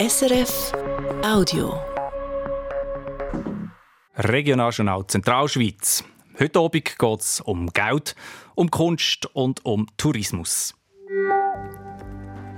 SRF 0.00 0.72
Audio. 1.22 1.78
Regionaljournal 4.16 5.06
Zentralschweiz. 5.06 6.02
Heute 6.38 6.58
Abend 6.58 6.98
geht 6.98 7.20
es 7.20 7.42
um 7.42 7.66
Geld, 7.66 8.16
um 8.54 8.70
Kunst 8.70 9.26
und 9.34 9.62
um 9.66 9.86
Tourismus. 9.98 10.74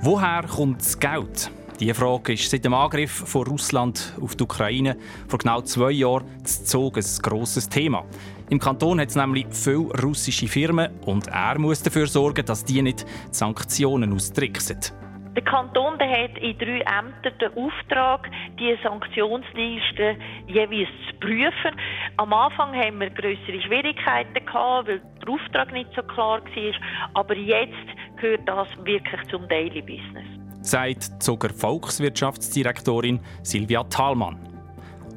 Woher 0.02 0.44
kommt 0.46 0.82
das 0.82 0.96
Geld? 1.00 1.50
Diese 1.80 1.94
Frage 1.94 2.34
ist 2.34 2.48
seit 2.48 2.64
dem 2.64 2.74
Angriff 2.74 3.10
von 3.10 3.45
Russland 3.45 4.14
auf 4.20 4.36
die 4.36 4.45
Ukraine 4.45 4.96
vor 5.27 5.40
genau 5.40 5.62
zwei 5.62 5.90
Jahren 5.90 6.45
zu 6.45 6.62
Zug 6.62 6.96
ein 6.96 7.04
grosses 7.22 7.68
Thema. 7.68 8.04
Im 8.50 8.61
Kanton 8.61 9.00
hat 9.00 9.09
es 9.09 9.16
nämlich 9.16 9.46
viele 9.50 9.88
russische 10.00 10.46
Firmen 10.46 10.93
und 11.06 11.27
er 11.27 11.59
muss 11.59 11.82
dafür 11.82 12.06
sorgen, 12.06 12.46
dass 12.46 12.64
die 12.64 12.82
nicht 12.82 13.04
Sanktionen 13.32 14.12
austricksen. 14.12 15.02
Der 15.34 15.42
Kanton 15.44 15.98
der 15.98 16.10
hat 16.10 16.36
in 16.38 16.58
drei 16.58 16.80
Ämtern 16.80 17.32
den 17.40 17.56
Auftrag, 17.56 18.28
die 18.59 18.77
Sanktionsliste 18.82 20.16
jeweils 20.46 20.88
zu 21.09 21.16
prüfen. 21.20 21.74
Am 22.18 22.32
Anfang 22.34 22.74
haben 22.74 23.00
wir 23.00 23.09
größere 23.09 23.62
Schwierigkeiten 23.62 24.45
gehabt, 24.45 24.88
weil 24.88 25.00
der 25.23 25.28
Auftrag 25.28 25.73
nicht 25.73 25.88
so 25.96 26.02
klar 26.02 26.42
war. 26.42 26.74
Aber 27.14 27.34
jetzt 27.34 27.73
gehört 28.20 28.46
das 28.46 28.68
wirklich 28.84 29.20
zum 29.30 29.48
Daily 29.48 29.80
Business. 29.80 30.26
Sagt 30.60 31.23
Zuger 31.23 31.51
Volkswirtschaftsdirektorin 31.51 33.20
Silvia 33.42 33.82
Thalmann. 33.84 34.38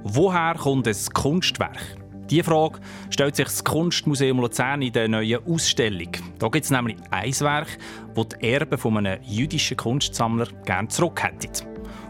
Woher 0.04 0.54
kommt 0.56 0.88
das 0.88 1.10
Kunstwerk? 1.10 1.98
Diese 2.30 2.44
Frage 2.44 2.80
stellt 3.12 3.36
sich 3.36 3.46
das 3.46 3.64
Kunstmuseum 3.64 4.40
Luzern 4.40 4.82
in 4.82 4.94
der 4.94 5.08
neuen 5.08 5.46
Ausstellung. 5.48 6.10
Da 6.40 6.48
gibt 6.48 6.66
es 6.66 6.72
nämlich 6.72 6.98
ein 7.12 7.40
Werk, 7.42 7.78
das 8.16 8.28
die 8.30 8.52
Erben 8.52 8.78
von 8.78 8.98
einem 8.98 9.22
jüdischen 9.24 9.78
Kunstsammler 9.78 10.48
gerne 10.66 10.88
zurück 10.88 11.22
hätten. 11.24 11.52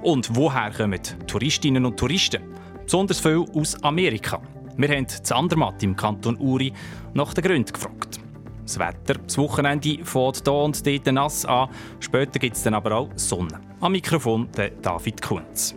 Und 0.03 0.35
woher 0.35 0.71
kommen 0.71 1.01
Touristinnen 1.27 1.85
und 1.85 1.97
Touristen? 1.97 2.43
Besonders 2.83 3.19
viel 3.19 3.45
aus 3.53 3.81
Amerika. 3.83 4.41
Wir 4.77 4.89
haben 4.89 5.07
zu 5.07 5.35
Andermatt 5.35 5.81
im 5.83 5.95
Kanton 5.95 6.37
Uri 6.37 6.71
nach 7.13 7.33
den 7.33 7.43
Gründen 7.43 7.73
gefragt. 7.73 8.19
Das 8.63 8.79
Wetter, 8.79 9.19
das 9.25 9.37
Wochenende 9.37 10.03
fährt 10.03 10.41
hier 10.43 10.53
und 10.53 10.85
dort 10.85 11.05
nass 11.13 11.45
an. 11.45 11.69
Später 11.99 12.39
gibt 12.39 12.55
es 12.55 12.63
dann 12.63 12.73
aber 12.73 12.95
auch 12.95 13.09
Sonne. 13.15 13.59
Am 13.79 13.91
Mikrofon 13.91 14.49
der 14.55 14.69
David 14.69 15.21
Kunz. 15.21 15.75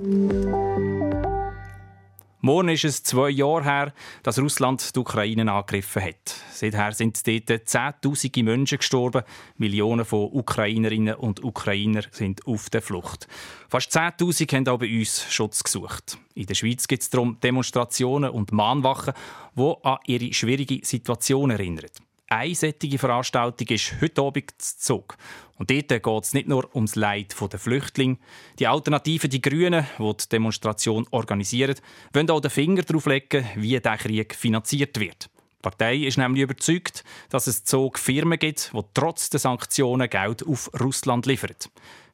Morgen 2.40 2.68
ist 2.68 2.84
es 2.84 3.02
zwei 3.02 3.30
Jahre 3.30 3.64
her, 3.64 3.92
dass 4.22 4.38
Russland 4.38 4.94
die 4.94 5.00
Ukraine 5.00 5.50
angegriffen 5.52 6.02
hat. 6.04 6.36
Seither 6.52 6.92
sind 6.92 7.26
dort 7.26 7.68
zehntausende 7.68 8.42
Menschen 8.44 8.78
gestorben. 8.78 9.24
Millionen 9.56 10.04
von 10.04 10.30
Ukrainerinnen 10.32 11.16
und 11.16 11.42
Ukrainer 11.42 12.02
sind 12.12 12.46
auf 12.46 12.70
der 12.70 12.80
Flucht. 12.80 13.26
Fast 13.68 13.90
10.000 13.90 14.54
haben 14.54 14.68
auch 14.68 14.78
bei 14.78 15.00
uns 15.00 15.24
Schutz 15.28 15.64
gesucht. 15.64 16.16
In 16.36 16.46
der 16.46 16.54
Schweiz 16.54 16.86
gibt 16.86 17.02
es 17.02 17.10
darum 17.10 17.40
Demonstrationen 17.40 18.30
und 18.30 18.52
Mahnwachen, 18.52 19.14
die 19.56 19.74
an 19.82 19.98
ihre 20.06 20.32
schwierige 20.32 20.86
Situation 20.86 21.50
erinnern. 21.50 21.90
Eine 22.30 22.54
solche 22.54 22.98
Veranstaltung 22.98 23.68
ist 23.68 23.94
heute 24.02 24.20
Abend 24.20 24.52
zu 24.58 24.78
Zug. 24.78 25.16
Und 25.56 25.70
dort 25.70 25.88
geht 25.88 26.24
es 26.24 26.34
nicht 26.34 26.46
nur 26.46 26.68
ums 26.74 26.94
Leid 26.94 27.34
der 27.40 27.58
Flüchtlinge. 27.58 28.18
Die 28.58 28.66
Alternative, 28.66 29.30
die 29.30 29.40
Grünen, 29.40 29.86
die 29.98 30.12
die 30.14 30.28
Demonstration 30.28 31.06
organisieren, 31.10 31.76
wollen 32.12 32.28
auch 32.28 32.40
den 32.40 32.50
Finger 32.50 32.82
darauf 32.82 33.06
legen, 33.06 33.46
wie 33.56 33.80
der 33.80 33.96
Krieg 33.96 34.34
finanziert 34.34 35.00
wird. 35.00 35.30
Die 35.58 35.62
Partei 35.62 35.96
ist 35.96 36.18
nämlich 36.18 36.42
überzeugt, 36.42 37.02
dass 37.30 37.46
es 37.46 37.64
Zug 37.64 37.98
Firmen 37.98 38.38
gibt, 38.38 38.72
die 38.74 38.80
trotz 38.92 39.30
der 39.30 39.40
Sanktionen 39.40 40.10
Geld 40.10 40.46
auf 40.46 40.70
Russland 40.78 41.24
liefern. 41.24 41.56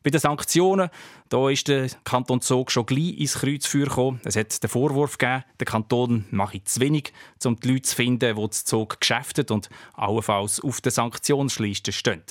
Bei 0.05 0.11
den 0.11 0.21
Sanktionen 0.21 0.91
da 1.31 1.49
ist 1.49 1.67
der 1.67 1.89
Kanton 2.05 2.43
Zug 2.43 2.71
schon 2.71 2.85
gleich 2.85 3.19
ins 3.19 3.37
Kreuz 3.37 3.73
gekommen. 3.73 4.21
Es 4.25 4.37
hat 4.37 4.63
den 4.63 4.69
Vorwurf 4.69 5.17
gegeben, 5.17 5.45
der 5.59 5.67
Kanton 5.67 6.27
mache 6.31 6.63
zu 6.63 6.81
wenig, 6.81 7.15
um 7.43 7.59
die 7.59 7.73
Leute 7.73 7.83
zu 7.83 7.97
finden, 7.97 8.37
die 8.37 8.47
das 8.47 8.67
Zug 8.67 9.01
geschäftet 9.01 9.51
und 9.51 9.71
allenfalls 9.95 10.61
auf 10.61 10.83
der 10.83 10.93
Sanktionsliste 10.93 11.91
stehen. 11.91 12.23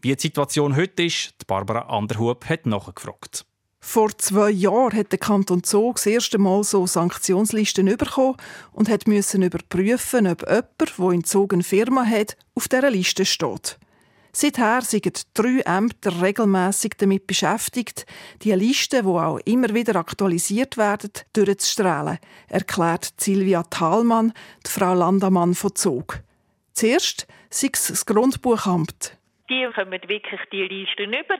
Wie 0.00 0.14
die 0.14 0.22
Situation 0.22 0.76
heute 0.76 1.02
ist, 1.02 1.34
Barbara 1.48 1.88
Anderhub 1.88 2.48
hat 2.48 2.66
nachgefragt. 2.66 3.44
Vor 3.80 4.16
zwei 4.16 4.50
Jahren 4.50 4.96
hat 4.96 5.10
der 5.10 5.18
Kanton 5.18 5.64
Zug 5.64 5.96
das 5.96 6.06
erste 6.06 6.38
Mal 6.38 6.62
so 6.62 6.86
Sanktionslisten 6.86 7.86
bekommen 7.96 8.36
und 8.70 9.08
musste 9.08 9.38
überprüfen, 9.38 10.28
ob 10.28 10.48
jemand, 10.48 10.98
der 10.98 11.10
in 11.10 11.24
Zug 11.24 11.52
eine 11.52 11.64
Firma 11.64 12.04
hat, 12.04 12.36
auf 12.54 12.68
dieser 12.68 12.92
Liste 12.92 13.24
steht. 13.24 13.76
Seither 14.40 14.82
sind 14.82 15.22
drei 15.34 15.62
Ämter 15.62 16.22
regelmäßig 16.22 16.92
damit 16.96 17.26
beschäftigt, 17.26 18.06
die 18.42 18.52
Liste, 18.52 19.02
die 19.02 19.08
auch 19.08 19.40
immer 19.44 19.74
wieder 19.74 19.96
aktualisiert 19.96 20.76
werden, 20.76 21.10
durchzustrahlen, 21.32 22.20
erklärt 22.46 23.14
Silvia 23.18 23.64
Thalmann, 23.64 24.32
die 24.64 24.70
Frau 24.70 24.94
Landamann 24.94 25.56
von 25.56 25.74
Zug. 25.74 26.20
Zuerst 26.72 27.26
sei 27.50 27.70
es 27.72 27.88
das 27.88 28.06
Grundbuchamt 28.06 29.17
die 29.48 29.68
kommen 29.74 30.00
wirklich 30.08 30.40
die 30.52 30.62
Listen 30.68 31.12
über. 31.12 31.36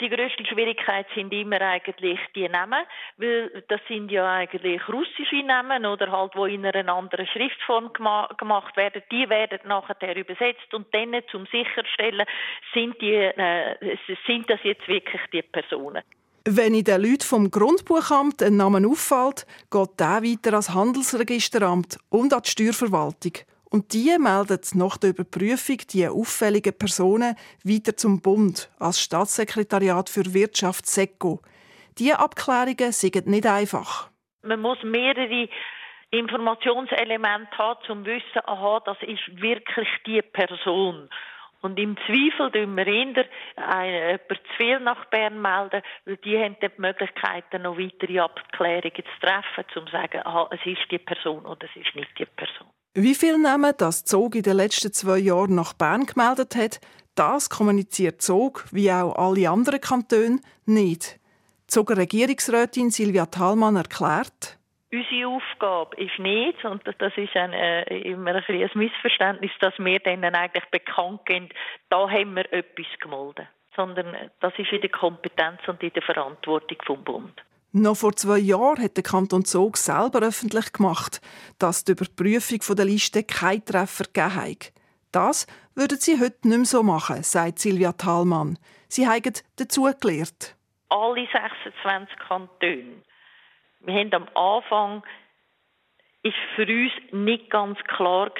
Die 0.00 0.08
grösste 0.08 0.44
Schwierigkeit 0.46 1.06
sind 1.14 1.32
immer 1.32 1.60
eigentlich 1.60 2.18
die 2.34 2.48
Namen, 2.48 2.84
weil 3.16 3.64
das 3.68 3.80
sind 3.88 4.10
ja 4.10 4.30
eigentlich 4.30 4.80
russische 4.88 5.42
Namen 5.44 5.86
oder 5.86 6.10
halt, 6.10 6.32
wo 6.34 6.46
in 6.46 6.66
einer 6.66 6.92
anderen 6.92 7.26
Schriftform 7.26 7.92
gemacht 7.92 8.76
werden. 8.76 9.02
Die 9.10 9.28
werden 9.28 9.60
nachher 9.64 10.16
übersetzt 10.16 10.72
und 10.72 10.92
dann 10.94 11.14
zum 11.30 11.46
sicherstellen, 11.46 12.26
sind 12.74 13.00
die, 13.00 13.14
äh, 13.14 13.96
sind 14.26 14.48
das 14.50 14.60
jetzt 14.62 14.86
wirklich 14.88 15.20
die 15.32 15.42
Personen. 15.42 16.02
Wenn 16.44 16.74
in 16.74 16.82
den 16.82 17.00
Leuten 17.00 17.22
vom 17.22 17.50
Grundbuchamt 17.50 18.42
ein 18.42 18.56
Name 18.56 18.84
auffällt, 18.88 19.46
geht 19.70 20.00
der 20.00 20.22
weiter 20.24 20.50
ans 20.50 20.70
Handelsregisteramt 20.70 21.98
und 22.10 22.32
an 22.32 22.42
die 22.42 22.50
Steuerverwaltung. 22.50 23.32
Und 23.72 23.94
die 23.94 24.14
meldet 24.18 24.74
nach 24.74 24.98
der 24.98 25.10
Überprüfung 25.10 25.78
die 25.90 26.06
auffälligen 26.06 26.76
Personen 26.76 27.36
weiter 27.64 27.96
zum 27.96 28.20
Bund 28.20 28.70
als 28.78 29.00
Staatssekretariat 29.00 30.10
für 30.10 30.34
Wirtschaft 30.34 30.84
SECO. 30.84 31.40
Diese 31.98 32.18
Abklärungen 32.18 32.92
sind 32.92 33.26
nicht 33.26 33.46
einfach. 33.46 34.10
Man 34.42 34.60
muss 34.60 34.76
mehrere 34.82 35.48
Informationselemente 36.10 37.56
haben, 37.56 37.80
um 37.88 38.04
zu 38.04 38.10
wissen, 38.10 38.42
aha, 38.44 38.82
das 38.84 38.98
ist 39.00 39.40
wirklich 39.40 39.88
die 40.04 40.20
Person. 40.20 41.08
Und 41.62 41.78
im 41.78 41.96
Zweifel 42.04 42.50
tun 42.50 42.76
wir 42.76 42.86
eher 42.86 43.24
jemanden 43.56 44.28
zu 44.28 44.54
viel 44.58 44.80
nach 44.80 45.06
Bern 45.06 45.40
melden, 45.40 45.80
weil 46.04 46.18
die 46.18 46.38
haben 46.38 46.56
die 46.60 46.68
Möglichkeiten, 46.76 47.62
noch 47.62 47.78
weitere 47.78 48.18
Abklärungen 48.18 48.92
zu 48.96 49.26
treffen, 49.26 49.64
um 49.76 49.86
zu 49.86 49.92
sagen, 49.92 50.20
aha, 50.26 50.50
es 50.50 50.60
ist 50.66 50.90
die 50.90 50.98
Person 50.98 51.46
oder 51.46 51.66
es 51.66 51.76
ist 51.80 51.96
nicht 51.96 52.18
die 52.18 52.26
Person. 52.26 52.68
Wie 52.94 53.14
viele 53.14 53.40
Namen 53.40 53.72
das 53.78 54.04
Zog 54.04 54.34
in 54.34 54.42
den 54.42 54.58
letzten 54.58 54.92
zwei 54.92 55.16
Jahren 55.16 55.54
nach 55.54 55.72
Bern 55.72 56.04
gemeldet 56.04 56.54
hat, 56.54 56.78
das 57.14 57.48
kommuniziert 57.48 58.20
Zog, 58.20 58.66
wie 58.70 58.92
auch 58.92 59.16
alle 59.16 59.48
anderen 59.48 59.80
Kantone, 59.80 60.40
nicht. 60.66 61.18
Zoger 61.66 61.96
Regierungsrätin 61.96 62.90
Silvia 62.90 63.24
Thalmann 63.24 63.76
erklärt, 63.76 64.58
Unsere 64.92 65.26
Aufgabe 65.26 65.96
ist 65.96 66.18
nicht, 66.18 66.62
und 66.66 66.82
das 66.86 67.16
ist 67.16 67.34
ein, 67.34 67.54
äh, 67.54 67.84
immer 68.00 68.34
ein, 68.34 68.44
ein 68.46 68.70
Missverständnis, 68.74 69.52
dass 69.60 69.72
wir 69.78 69.98
denen 70.00 70.34
eigentlich 70.34 70.66
bekannt 70.66 71.24
geben, 71.24 71.48
da 71.88 72.10
haben 72.10 72.36
wir 72.36 72.52
etwas 72.52 72.84
gemolden. 73.00 73.48
Sondern 73.74 74.14
das 74.40 74.52
ist 74.58 74.70
in 74.70 74.82
der 74.82 74.90
Kompetenz 74.90 75.66
und 75.66 75.82
in 75.82 75.94
der 75.94 76.02
Verantwortung 76.02 76.76
vom 76.84 77.02
Bund. 77.04 77.42
Noch 77.74 77.96
vor 77.96 78.12
zwei 78.12 78.36
Jahren 78.36 78.82
hat 78.82 78.98
der 78.98 79.02
Kanton 79.02 79.46
Zug 79.46 79.78
selber 79.78 80.20
öffentlich 80.20 80.74
gemacht, 80.74 81.22
dass 81.58 81.84
die 81.84 81.92
Überprüfung 81.92 82.76
der 82.76 82.84
Liste 82.84 83.24
keinen 83.24 83.64
Treffer 83.64 84.04
gegeben 84.04 84.34
hat. 84.34 84.72
Das 85.10 85.46
würden 85.74 85.96
sie 85.98 86.20
heute 86.20 86.48
nicht 86.48 86.56
mehr 86.58 86.66
so 86.66 86.82
machen, 86.82 87.22
sagt 87.22 87.60
Silvia 87.60 87.92
Thalmann. 87.92 88.58
Sie 88.88 89.08
haben 89.08 89.32
dazu 89.56 89.88
gelernt. 89.98 90.54
Alle 90.90 91.26
26 91.32 92.18
Kantone. 92.28 93.02
Wir 93.80 93.94
haben 93.94 94.12
am 94.12 94.28
Anfang 94.34 95.02
ist 96.22 96.36
für 96.54 96.66
uns 96.66 96.92
nicht 97.10 97.48
ganz 97.48 97.78
klar 97.84 98.30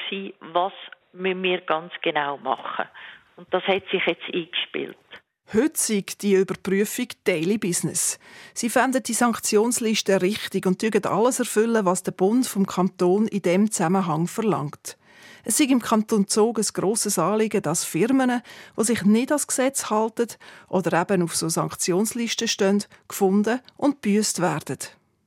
was 0.53 0.75
wir 1.13 1.61
ganz 1.63 1.93
genau 2.03 2.37
machen. 2.37 2.85
Und 3.37 3.53
das 3.53 3.63
hat 3.65 3.85
sich 3.91 4.05
jetzt 4.07 4.27
eingespielt. 4.33 4.97
Heute 5.55 6.03
die 6.23 6.33
Überprüfung 6.33 7.09
Daily 7.25 7.59
Business. 7.59 8.19
Sie 8.55 8.71
fänden 8.71 9.03
die 9.03 9.13
Sanktionsliste 9.13 10.23
richtig 10.23 10.65
und 10.65 10.81
dürfen 10.81 11.05
alles 11.05 11.41
erfüllen, 11.41 11.85
was 11.85 12.03
der 12.03 12.13
Bund 12.13 12.47
vom 12.47 12.65
Kanton 12.65 13.29
in 13.29 13.43
dem 13.43 13.71
Zusammenhang 13.71 14.29
verlangt. 14.29 14.97
Es 15.45 15.61
ist 15.61 15.71
im 15.71 15.83
Kanton 15.83 16.27
Zug 16.27 16.59
ein 16.59 16.65
grosses 16.73 17.19
Anliegen, 17.19 17.61
dass 17.61 17.85
Firmen, 17.85 18.41
die 18.79 18.85
sich 18.85 19.03
nicht 19.03 19.31
ans 19.31 19.47
Gesetz 19.47 19.91
halten 19.91 20.29
oder 20.71 20.99
eben 20.99 21.23
auf 21.23 21.37
so 21.37 21.51
Sanktionslisten 21.51 22.49
stehen, 22.49 22.85
gefunden 23.07 23.61
und 23.77 24.01
büßt 24.01 24.41
werden. 24.41 24.79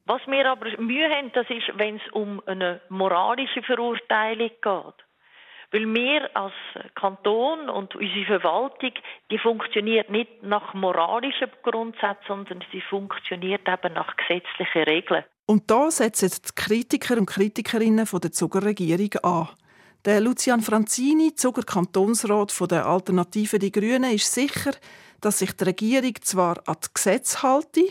Was 0.07 0.22
wir 0.25 0.50
aber 0.50 0.66
Mühe 0.80 1.07
haben, 1.07 1.31
das 1.33 1.48
ist, 1.51 1.72
wenn 1.75 1.98
es 1.98 2.12
um 2.13 2.42
eine 2.48 2.81
moralische 2.89 3.62
Verurteilung 3.62 4.50
geht. 4.50 5.06
Weil 5.75 5.94
wir 5.94 6.30
als 6.38 6.54
Kanton 6.95 7.68
und 7.68 7.95
unsere 7.95 8.39
Verwaltung, 8.39 8.92
die 9.30 9.38
funktioniert 9.38 10.10
nicht 10.10 10.42
nach 10.42 10.74
moralischen 10.74 11.50
Grundsätzen, 11.63 12.24
sondern 12.30 12.63
sie 12.72 12.80
funktioniert 12.80 13.68
eben 13.68 13.94
nach 13.94 14.16
gesetzlichen 14.16 14.83
Regeln. 14.83 15.25
Und 15.48 15.69
da 15.69 15.92
setzen 15.92 16.30
die 16.30 16.54
Kritiker 16.56 17.18
und 17.18 17.25
Kritikerinnen 17.25 18.07
der 18.10 18.31
Zuckerregierung 18.31 19.16
an. 19.22 19.50
Der 20.06 20.22
Lucian 20.22 20.62
Franzini, 20.62 21.36
Zuckerkantonsrat 21.36 22.72
der 22.72 22.86
Alternative 22.86 23.60
Die 23.60 23.74
Grünen, 23.74 24.13
ist 24.13 24.33
sicher, 24.33 24.72
dass 25.19 25.39
sich 25.39 25.51
die 25.57 25.66
Regierung 25.66 26.13
zwar 26.22 26.57
an 26.68 26.77
das 26.80 26.94
Gesetz 26.94 27.44
halte, 27.44 27.81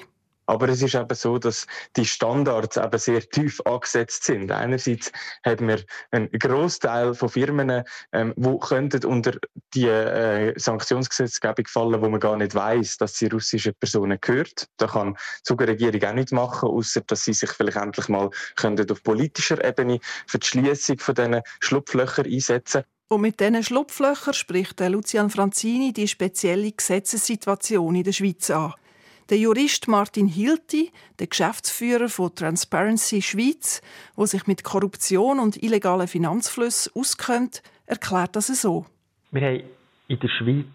aber 0.47 0.69
es 0.69 0.83
ist 0.83 0.95
eben 0.95 1.15
so, 1.15 1.39
dass 1.39 1.67
die 1.97 2.05
Standards 2.05 2.77
eben 2.77 2.99
sehr 2.99 3.21
tief 3.29 3.61
angesetzt 3.65 4.25
sind. 4.25 4.51
Einerseits 4.51 5.13
haben 5.45 5.69
wir 5.69 5.83
einen 6.11 6.31
Großteil 6.31 7.15
von 7.15 7.29
Firmen, 7.29 7.85
ähm, 8.13 8.33
wo 8.37 8.59
könnten 8.59 9.05
unter 9.05 9.33
die 9.75 9.89
äh, 9.89 10.53
Sanktionsgesetzgebung 10.59 11.67
fallen, 11.67 12.01
wo 12.03 12.09
man 12.09 12.21
gar 12.21 12.37
nicht 12.37 12.55
weiß, 12.55 12.99
dass 12.99 13.19
sie 13.19 13.27
russische 13.27 13.73
Personen 13.73 14.19
gehört. 14.21 14.69
Da 14.77 14.87
kann 14.87 15.15
die 15.15 15.43
Zuckerregierung 15.45 16.03
auch 16.05 16.15
nicht 16.15 16.33
machen, 16.33 16.69
außer 16.69 17.03
dass 17.07 17.25
sie 17.25 17.33
sich 17.33 17.51
vielleicht 17.51 17.77
endlich 17.77 18.09
mal 18.09 18.31
könnten 18.57 18.91
auf 18.91 19.03
politischer 19.03 19.65
Ebene 19.65 20.01
für 20.27 20.39
die 20.39 20.47
Schließung 20.47 20.99
von 20.99 21.15
diesen 21.15 21.41
Schlupflöchern 21.61 22.27
einsetzen. 22.27 22.85
Und 23.09 23.21
mit 23.21 23.39
diesen 23.39 23.63
Schlupflöchern 23.63 24.35
spricht 24.35 24.81
Lucian 24.81 25.31
Franzini 25.31 25.93
die 25.93 26.09
spezielle 26.09 26.73
Gesetzessituation 26.73 27.95
in 27.95 28.03
der 28.03 28.13
Schweiz 28.13 28.51
an. 28.51 28.75
Der 29.31 29.39
Jurist 29.39 29.89
Martin 29.89 30.29
Hilti, 30.29 30.93
der 31.19 31.29
Geschäftsführer 31.29 32.11
von 32.11 32.35
Transparency 32.35 33.23
Schweiz, 33.23 33.81
wo 34.17 34.27
sich 34.27 34.47
mit 34.47 34.65
Korruption 34.65 35.39
und 35.41 35.63
illegalen 35.63 36.09
Finanzflüssen 36.09 36.93
auskennt, 36.95 37.63
erklärt 37.87 38.37
das 38.37 38.49
so. 38.49 38.85
Wir 39.31 39.41
haben 39.41 39.63
in 40.09 40.21
der 40.21 40.29
Schweiz 40.29 40.67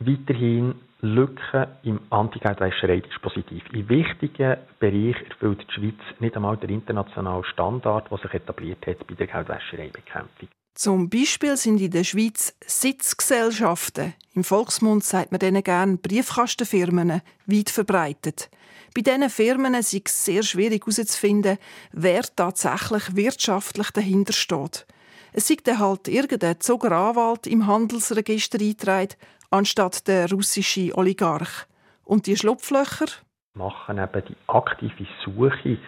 weiterhin 0.00 0.74
Lücken 1.00 1.66
im 1.84 2.00
Anti-Geldwäscherei-Dispositiv. 2.10 3.62
In 3.72 3.88
wichtigen 3.88 4.56
Bereichen 4.78 5.26
erfüllt 5.30 5.66
die 5.68 5.72
Schweiz 5.72 6.20
nicht 6.20 6.36
einmal 6.36 6.58
den 6.58 6.70
internationalen 6.70 7.44
Standard, 7.44 8.10
der 8.10 8.18
sich 8.18 8.34
etabliert 8.34 8.86
hat 8.86 9.06
bei 9.06 9.14
der 9.14 9.26
Geldwäschereibekämpfung. 9.26 10.48
Zum 10.76 11.08
Beispiel 11.08 11.56
sind 11.56 11.80
in 11.80 11.90
der 11.90 12.04
Schweiz 12.04 12.54
Sitzgesellschaften, 12.66 14.12
im 14.34 14.44
Volksmund 14.44 15.02
sagt 15.04 15.32
man 15.32 15.38
denen 15.38 15.64
gerne 15.64 15.96
Briefkastenfirmen, 15.96 17.22
weit 17.46 17.70
verbreitet. 17.70 18.50
Bei 18.94 19.00
diesen 19.00 19.30
Firmen 19.30 19.72
ist 19.72 19.94
es 19.94 20.24
sehr 20.26 20.42
schwierig 20.42 20.84
herauszufinden, 20.84 21.56
wer 21.92 22.24
tatsächlich 22.24 23.16
wirtschaftlich 23.16 23.90
dahinter 23.92 24.34
steht. 24.34 24.86
Es 25.32 25.46
sieht 25.46 25.66
dann 25.66 25.78
halt 25.78 26.08
irgendein 26.08 26.60
Zuckeranwalt 26.60 27.46
im 27.46 27.66
Handelsregister 27.66 28.60
eingetragen, 28.60 29.14
anstatt 29.48 30.06
der 30.06 30.30
russische 30.30 30.94
Oligarch. 30.94 31.64
Und 32.04 32.26
die 32.26 32.36
Schlupflöcher? 32.36 33.06
Machen 33.54 33.96
eben 33.96 34.24
die 34.28 34.36
aktive 34.46 35.06
Suche 35.24 35.78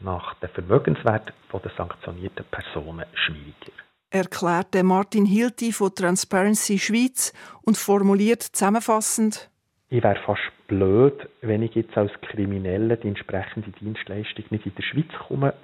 nach 0.00 0.34
den 0.34 0.50
Vermögenswert 0.50 1.32
der 1.50 1.72
sanktionierten 1.78 2.44
Personen 2.50 3.06
schwieriger 3.14 3.83
erklärte 4.14 4.84
Martin 4.84 5.26
Hilti 5.26 5.72
von 5.72 5.94
Transparency 5.94 6.78
Schweiz 6.78 7.32
und 7.62 7.76
formuliert 7.76 8.42
zusammenfassend, 8.42 9.50
ich 9.90 10.02
wäre 10.02 10.18
fast 10.24 10.40
blöd, 10.66 11.28
wenn 11.42 11.62
ich 11.62 11.74
jetzt 11.74 11.96
als 11.96 12.10
Krimineller 12.22 12.96
die 12.96 13.08
entsprechende 13.08 13.70
Dienstleistung 13.70 14.44
nicht 14.50 14.66
in 14.66 14.74
der 14.74 14.82
Schweiz 14.82 15.12
komme, 15.28 15.54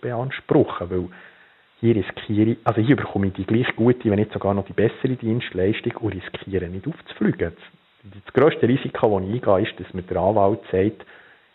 beanspruchen 0.00 0.90
weil 0.90 1.08
hier 1.80 1.96
riskiere 1.96 2.58
also 2.62 2.80
hier 2.80 2.94
bekomme 2.94 3.28
ich 3.28 3.32
die 3.32 3.44
gleich 3.44 3.74
gute, 3.74 4.08
wenn 4.10 4.20
nicht 4.20 4.32
sogar 4.32 4.54
noch 4.54 4.66
die 4.66 4.72
bessere 4.72 5.16
Dienstleistung 5.16 5.96
und 5.96 6.14
riskiere 6.14 6.68
nicht 6.68 6.86
aufzufliegen. 6.86 7.54
Das 8.04 8.32
grösste 8.34 8.68
Risiko, 8.68 9.18
das 9.18 9.28
ich 9.28 9.34
eingehe, 9.34 9.68
ist, 9.68 9.80
dass 9.80 9.94
mir 9.94 10.02
der 10.02 10.18
Anwalt 10.18 10.60
sagt, 10.70 11.04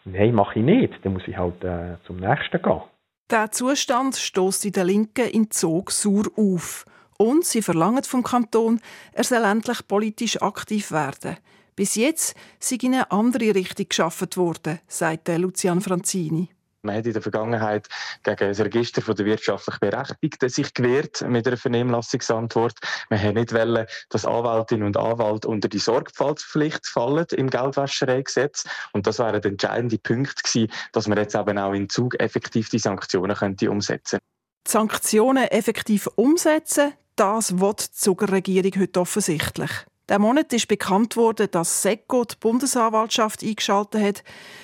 nein, 0.04 0.36
mache 0.36 0.60
ich 0.60 0.66
nicht, 0.66 0.94
dann 1.04 1.14
muss 1.14 1.28
ich 1.28 1.38
halt 1.38 1.64
äh, 1.64 1.96
zum 2.06 2.18
nächsten 2.18 2.62
gehen. 2.62 2.82
Der 3.30 3.52
Zustand 3.52 4.16
stößt 4.16 4.64
in 4.66 4.72
der 4.72 4.86
Linken 4.86 5.28
in 5.28 5.52
Zog 5.52 5.92
sauer 5.92 6.28
auf. 6.38 6.86
Und 7.18 7.44
sie 7.44 7.62
verlangen 7.62 8.04
vom 8.06 8.24
Kanton, 8.24 8.80
er 9.12 9.26
soll 9.26 9.44
endlich 9.44 9.86
politisch 9.86 10.42
aktiv 10.42 10.92
werden. 10.92 11.36
Bis 11.76 11.96
jetzt 11.96 12.36
sei 12.60 12.78
in 12.82 12.94
eine 12.94 13.12
andere 13.12 13.54
Richtung 13.54 13.90
geschaffen 13.90 14.30
worden, 14.36 14.80
sagt 14.88 15.28
Lucian 15.28 15.82
Franzini. 15.82 16.48
Man 16.88 16.96
hat 16.96 17.06
in 17.06 17.14
der 17.14 17.22
Vergangenheit 17.22 17.88
gegen 18.24 18.48
das 18.48 18.60
Register 18.60 19.02
der 19.02 19.26
wirtschaftlich 19.26 19.78
Berechtigten 19.80 20.50
sich 20.50 20.74
gewehrt 20.74 21.22
mit 21.28 21.46
einer 21.46 21.58
Vernehmlassungsantwort. 21.58 22.80
Man 23.10 23.22
hat 23.22 23.36
nicht 23.36 23.54
wollen, 23.54 23.86
dass 24.10 24.26
Anwältinnen 24.26 24.88
und 24.88 24.96
Anwälte 24.96 25.50
unter 25.50 25.68
die 25.68 25.80
Sorgfaltspflicht 25.80 26.88
fallen 26.88 27.26
im 27.32 27.50
Geldwäschereigesetz. 27.50 28.64
Und 28.94 29.06
das 29.06 29.20
wäre 29.20 29.42
der 29.42 29.52
entscheidende 29.52 29.98
Punkt 29.98 30.44
gewesen, 30.44 30.72
dass 30.94 31.08
man 31.08 31.18
jetzt 31.18 31.36
eben 31.36 31.58
auch 31.58 31.74
in 31.74 31.90
Zug 31.90 32.20
effektiv 32.20 32.70
die 32.70 32.80
Sanktionen 32.80 33.36
könnte 33.36 33.70
umsetzen 33.70 34.20
Die 34.66 34.72
Sanktionen 34.72 35.44
effektiv 35.44 36.08
umsetzen, 36.16 36.94
das 37.18 37.60
will 37.60 37.74
die 37.74 37.92
Zuckerregierung 37.92 38.72
heute 38.80 39.02
offensichtlich. 39.02 39.72
Der 40.10 40.20
Monat 40.20 40.54
ist 40.54 40.70
bekannt 40.70 41.18
worden, 41.18 41.50
dass 41.52 41.82
SECO 41.82 42.24
die 42.24 42.36
Bundesanwaltschaft 42.40 43.44
eingeschaltet 43.44 44.02
hat, 44.02 44.24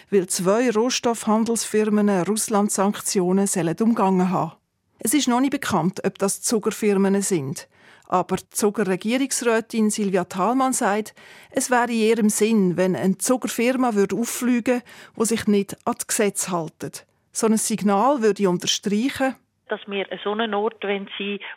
weil 0.10 0.28
zwei 0.28 0.72
Rohstoffhandelsfirmen 0.72 2.10
Russland-Sanktionen 2.24 3.50
umgangen 3.82 4.30
haben. 4.30 4.54
Es 5.00 5.14
ist 5.14 5.28
noch 5.28 5.42
nicht 5.42 5.52
bekannt, 5.52 6.00
ob 6.06 6.18
das 6.18 6.42
Zuckerfirmen 6.42 7.22
sind. 7.22 7.68
Aber 8.08 8.38
Zuckerregierungsrätin 8.52 9.90
Silvia 9.90 10.24
Thalmann 10.24 10.72
sagt, 10.72 11.14
es 11.52 11.70
wäre 11.70 11.92
in 11.92 12.00
ihrem 12.00 12.30
Sinn, 12.30 12.78
wenn 12.78 12.96
eine 12.96 13.18
Zuckerfirma 13.18 13.90
auffliegen 13.90 14.76
würde, 14.76 14.84
die 15.20 15.26
sich 15.26 15.48
nicht 15.48 15.76
an 15.86 15.96
das 15.98 16.08
Gesetz 16.08 16.52
hält. 16.52 17.06
So 17.34 17.48
ein 17.48 17.58
Signal 17.58 18.22
würde 18.22 18.48
unterstreichen, 18.48 19.36
dass 19.70 19.82
wir 19.88 20.06
so 20.24 20.32
einen 20.32 20.54
Ort 20.54 20.78
sein 20.82 21.10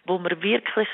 wo 0.05 0.19
man 0.19 0.43
wirklich 0.43 0.88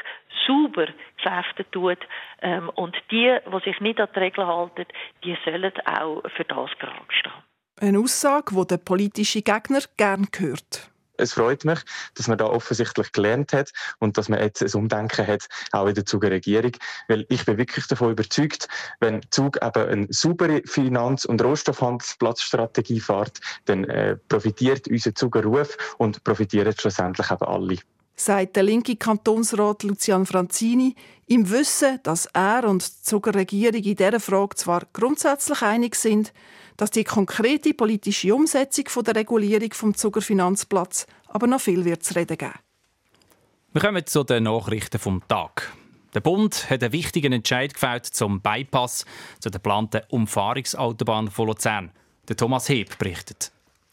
sauber 0.47 0.87
Geschäfte 1.17 1.69
tut. 1.71 1.99
Ähm, 2.41 2.69
und 2.71 2.97
die, 3.11 3.37
die 3.47 3.65
sich 3.65 3.81
nicht 3.81 4.01
an 4.01 4.09
die 4.15 4.19
Regeln 4.19 4.47
halten, 4.47 4.87
die 5.25 5.37
sollen 5.45 5.73
auch 5.85 6.23
für 6.37 6.45
das 6.45 6.71
gerade 6.79 6.97
stehen. 7.09 7.33
Eine 7.81 7.99
Aussage, 7.99 8.55
die 8.55 8.67
der 8.67 8.77
politische 8.77 9.43
Gegner 9.43 9.81
gern 9.97 10.29
hört. 10.37 10.92
Es 11.23 11.35
freut 11.35 11.65
mich, 11.65 11.81
dass 12.15 12.29
man 12.29 12.39
da 12.39 12.47
offensichtlich 12.47 13.13
gelernt 13.13 13.53
hat 13.53 13.71
und 13.99 14.19
dass 14.19 14.29
man 14.29 14.41
jetzt 14.41 14.63
ein 14.63 14.81
Umdenken 14.81 15.27
hat, 15.27 15.47
auch 15.71 15.87
in 15.87 15.95
der 15.95 16.05
Zuger 16.05 16.31
Regierung. 16.31 16.73
Weil 17.09 17.25
ich 17.29 17.45
bin 17.45 17.59
wirklich 17.59 17.87
davon 17.87 18.11
überzeugt, 18.11 18.69
wenn 19.01 19.21
Zug 19.31 19.59
eben 19.63 19.89
eine 19.89 20.07
saubere 20.11 20.63
Finanz- 20.67 21.25
und 21.25 21.43
Rohstoffhandelsplatzstrategie 21.43 23.01
fährt, 23.01 23.41
dann 23.67 23.85
äh, 23.85 24.17
profitiert 24.29 24.89
unser 24.89 25.15
Zuger 25.15 25.45
Ruf 25.45 25.77
und 25.99 26.25
profitieren 26.25 26.75
schlussendlich 26.77 27.31
eben 27.31 27.45
alle 27.45 27.79
sagt 28.15 28.57
der 28.57 28.63
linke 28.63 28.97
Kantonsrat 28.97 29.83
Lucian 29.83 30.27
Franzini, 30.27 30.95
im 31.27 31.51
Wissen, 31.51 31.99
dass 32.03 32.27
er 32.27 32.65
und 32.69 32.87
die 32.87 33.03
Zuckerregierung 33.03 33.83
in 33.83 33.97
dieser 33.97 34.21
Frage 34.21 34.57
zwar 34.57 34.83
grundsätzlich 34.93 35.63
einig 35.63 35.95
sind, 35.95 36.33
dass 36.77 36.91
die 36.91 37.05
konkrete 37.05 37.75
politische 37.75 38.35
Umsetzung 38.35 39.05
der 39.05 39.17
Regulierung 39.17 39.73
vom 39.73 39.95
Zuckerfinanzplatz 39.95 41.07
aber 41.29 41.47
noch 41.47 41.61
viel 41.61 41.85
wird 41.85 42.03
zu 42.05 42.15
reden 42.15 42.37
geben. 42.37 42.55
Wir 43.73 43.81
kommen 43.81 44.05
zu 44.05 44.23
den 44.23 44.45
Nachrichten 44.45 44.99
vom 44.99 45.23
Tag. 45.29 45.73
Der 46.15 46.21
Bund 46.21 46.69
hat 46.69 46.83
einen 46.83 46.93
wichtigen 46.93 47.33
Entscheid 47.33 47.73
gefällt 47.73 48.05
zum 48.05 48.43
Bypass 48.43 49.07
zu 49.41 49.49
der 49.49 49.59
geplanten 49.59 50.03
Umfahrungsautobahn 50.11 51.31
von 51.31 51.47
Luzern. 51.47 51.91
Der 52.29 52.37
Thomas 52.37 52.69
Heb 52.69 52.99
berichtet. 52.99 53.51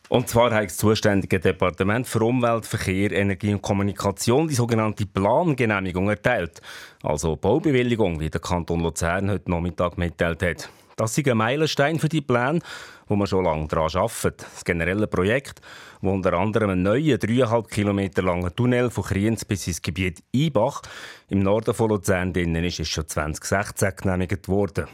Und 0.09 0.27
zwar 0.27 0.51
hat 0.51 0.65
das 0.65 0.77
zuständige 0.77 1.39
Departement 1.39 2.07
für 2.07 2.23
Umwelt, 2.23 2.65
Verkehr, 2.65 3.11
Energie 3.11 3.53
und 3.53 3.61
Kommunikation 3.61 4.47
die 4.47 4.55
sogenannte 4.55 5.05
Plangenehmigung 5.05 6.09
erteilt. 6.09 6.61
Also 7.03 7.35
Baubewilligung, 7.35 8.19
wie 8.19 8.31
der 8.31 8.41
Kanton 8.41 8.79
Luzern 8.79 9.29
heute 9.29 9.51
Nachmittag 9.51 9.99
mitteilt 9.99 10.41
hat. 10.41 10.69
Das 10.95 11.15
ist 11.15 11.27
ein 11.27 11.37
Meilenstein 11.37 11.99
für 11.99 12.09
die 12.09 12.21
Pläne, 12.21 12.59
wo 13.07 13.15
man 13.15 13.27
schon 13.27 13.45
lange 13.45 13.67
daran 13.67 13.91
arbeitet. 13.93 14.47
Das 14.51 14.65
generelle 14.65 15.05
Projekt, 15.05 15.61
wo 16.01 16.11
unter 16.11 16.33
anderem 16.33 16.71
einen 16.71 16.81
neuen, 16.81 17.19
dreieinhalb 17.19 17.69
Kilometer 17.69 18.23
langen 18.23 18.53
Tunnel 18.55 18.89
von 18.89 19.03
Kriens 19.03 19.45
bis 19.45 19.67
ins 19.67 19.81
Gebiet 19.81 20.23
Ibach 20.31 20.81
im 21.29 21.43
Norden 21.43 21.75
von 21.75 21.89
Luzern 21.89 22.33
drinnen 22.33 22.63
ist, 22.63 22.79
ist 22.79 22.89
schon 22.89 23.07
2016 23.07 23.91
genehmigt 23.95 24.47
worden. 24.47 24.87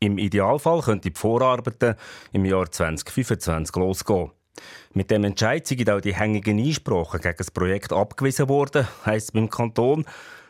Im 0.00 0.16
Idealfall 0.16 0.80
könnte 0.80 1.10
die 1.10 1.16
Vorarbeiten 1.16 1.94
im 2.32 2.46
Jahr 2.46 2.72
2025 2.72 3.76
losgehen. 3.76 4.30
Mit 4.94 5.10
dem 5.10 5.24
Entscheid 5.24 5.66
sind 5.66 5.88
auch 5.88 6.00
die 6.00 6.14
hängigen 6.14 6.58
Einsprachen 6.58 7.20
gegen 7.20 7.36
das 7.38 7.50
Projekt 7.50 7.92
abgewiesen 7.92 8.48
worden, 8.48 8.86
heisst 9.06 9.28
es 9.28 9.32
beim 9.32 9.48
Kanton. 9.48 10.04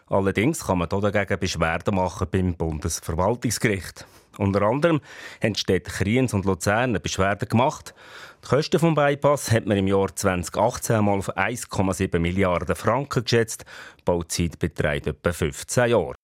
Allerdings 0.08 0.66
kann 0.66 0.78
man 0.78 0.88
dagegen 0.88 1.38
Beschwerden 1.38 1.94
machen 1.94 2.28
beim 2.30 2.54
Bundesverwaltungsgericht. 2.54 4.04
Unter 4.38 4.62
anderem 4.62 5.00
haben 5.42 5.52
die 5.52 5.60
Städte 5.60 5.90
Kriens 5.90 6.34
und 6.34 6.44
Luzern 6.44 6.90
eine 6.90 7.00
Beschwerde 7.00 7.46
gemacht. 7.46 7.94
Die 8.44 8.48
Kosten 8.48 8.78
des 8.78 8.94
Bypass 8.94 9.52
hat 9.52 9.66
man 9.66 9.76
im 9.76 9.86
Jahr 9.86 10.14
2018 10.14 10.96
einmal 10.96 11.18
auf 11.18 11.36
1,7 11.36 12.18
Milliarden 12.18 12.74
Franken 12.74 13.24
geschätzt. 13.24 13.64
Die 13.98 14.02
Bauzeit 14.04 14.58
beträgt 14.58 15.06
etwa 15.06 15.32
15 15.32 15.90
Jahre. 15.90 16.14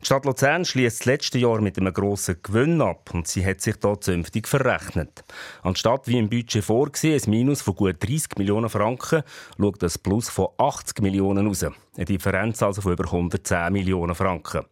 Die 0.00 0.06
Stadt 0.06 0.24
Luzern 0.24 0.64
schließt 0.64 1.00
das 1.00 1.06
letzte 1.06 1.38
Jahr 1.38 1.60
mit 1.60 1.76
einem 1.76 1.92
grossen 1.92 2.36
Gewinn 2.40 2.80
ab 2.80 3.10
und 3.12 3.26
sie 3.26 3.44
hat 3.44 3.60
sich 3.60 3.76
da 3.76 4.00
zünftig 4.00 4.46
verrechnet. 4.46 5.24
Anstatt 5.62 6.06
wie 6.06 6.18
im 6.18 6.30
Budget 6.30 6.62
vorgesehen 6.62 7.20
ein 7.20 7.30
Minus 7.30 7.62
von 7.62 7.74
gut 7.74 7.96
30 7.98 8.38
Millionen 8.38 8.68
Franken, 8.68 9.24
schaut 9.58 9.82
das 9.82 9.98
Plus 9.98 10.30
von 10.30 10.50
80 10.56 11.02
Millionen 11.02 11.48
raus. 11.48 11.64
Eine 11.64 12.04
Differenz 12.04 12.62
also 12.62 12.80
von 12.80 12.92
über 12.92 13.06
110 13.06 13.72
Millionen 13.72 14.14
Franken. 14.14 14.66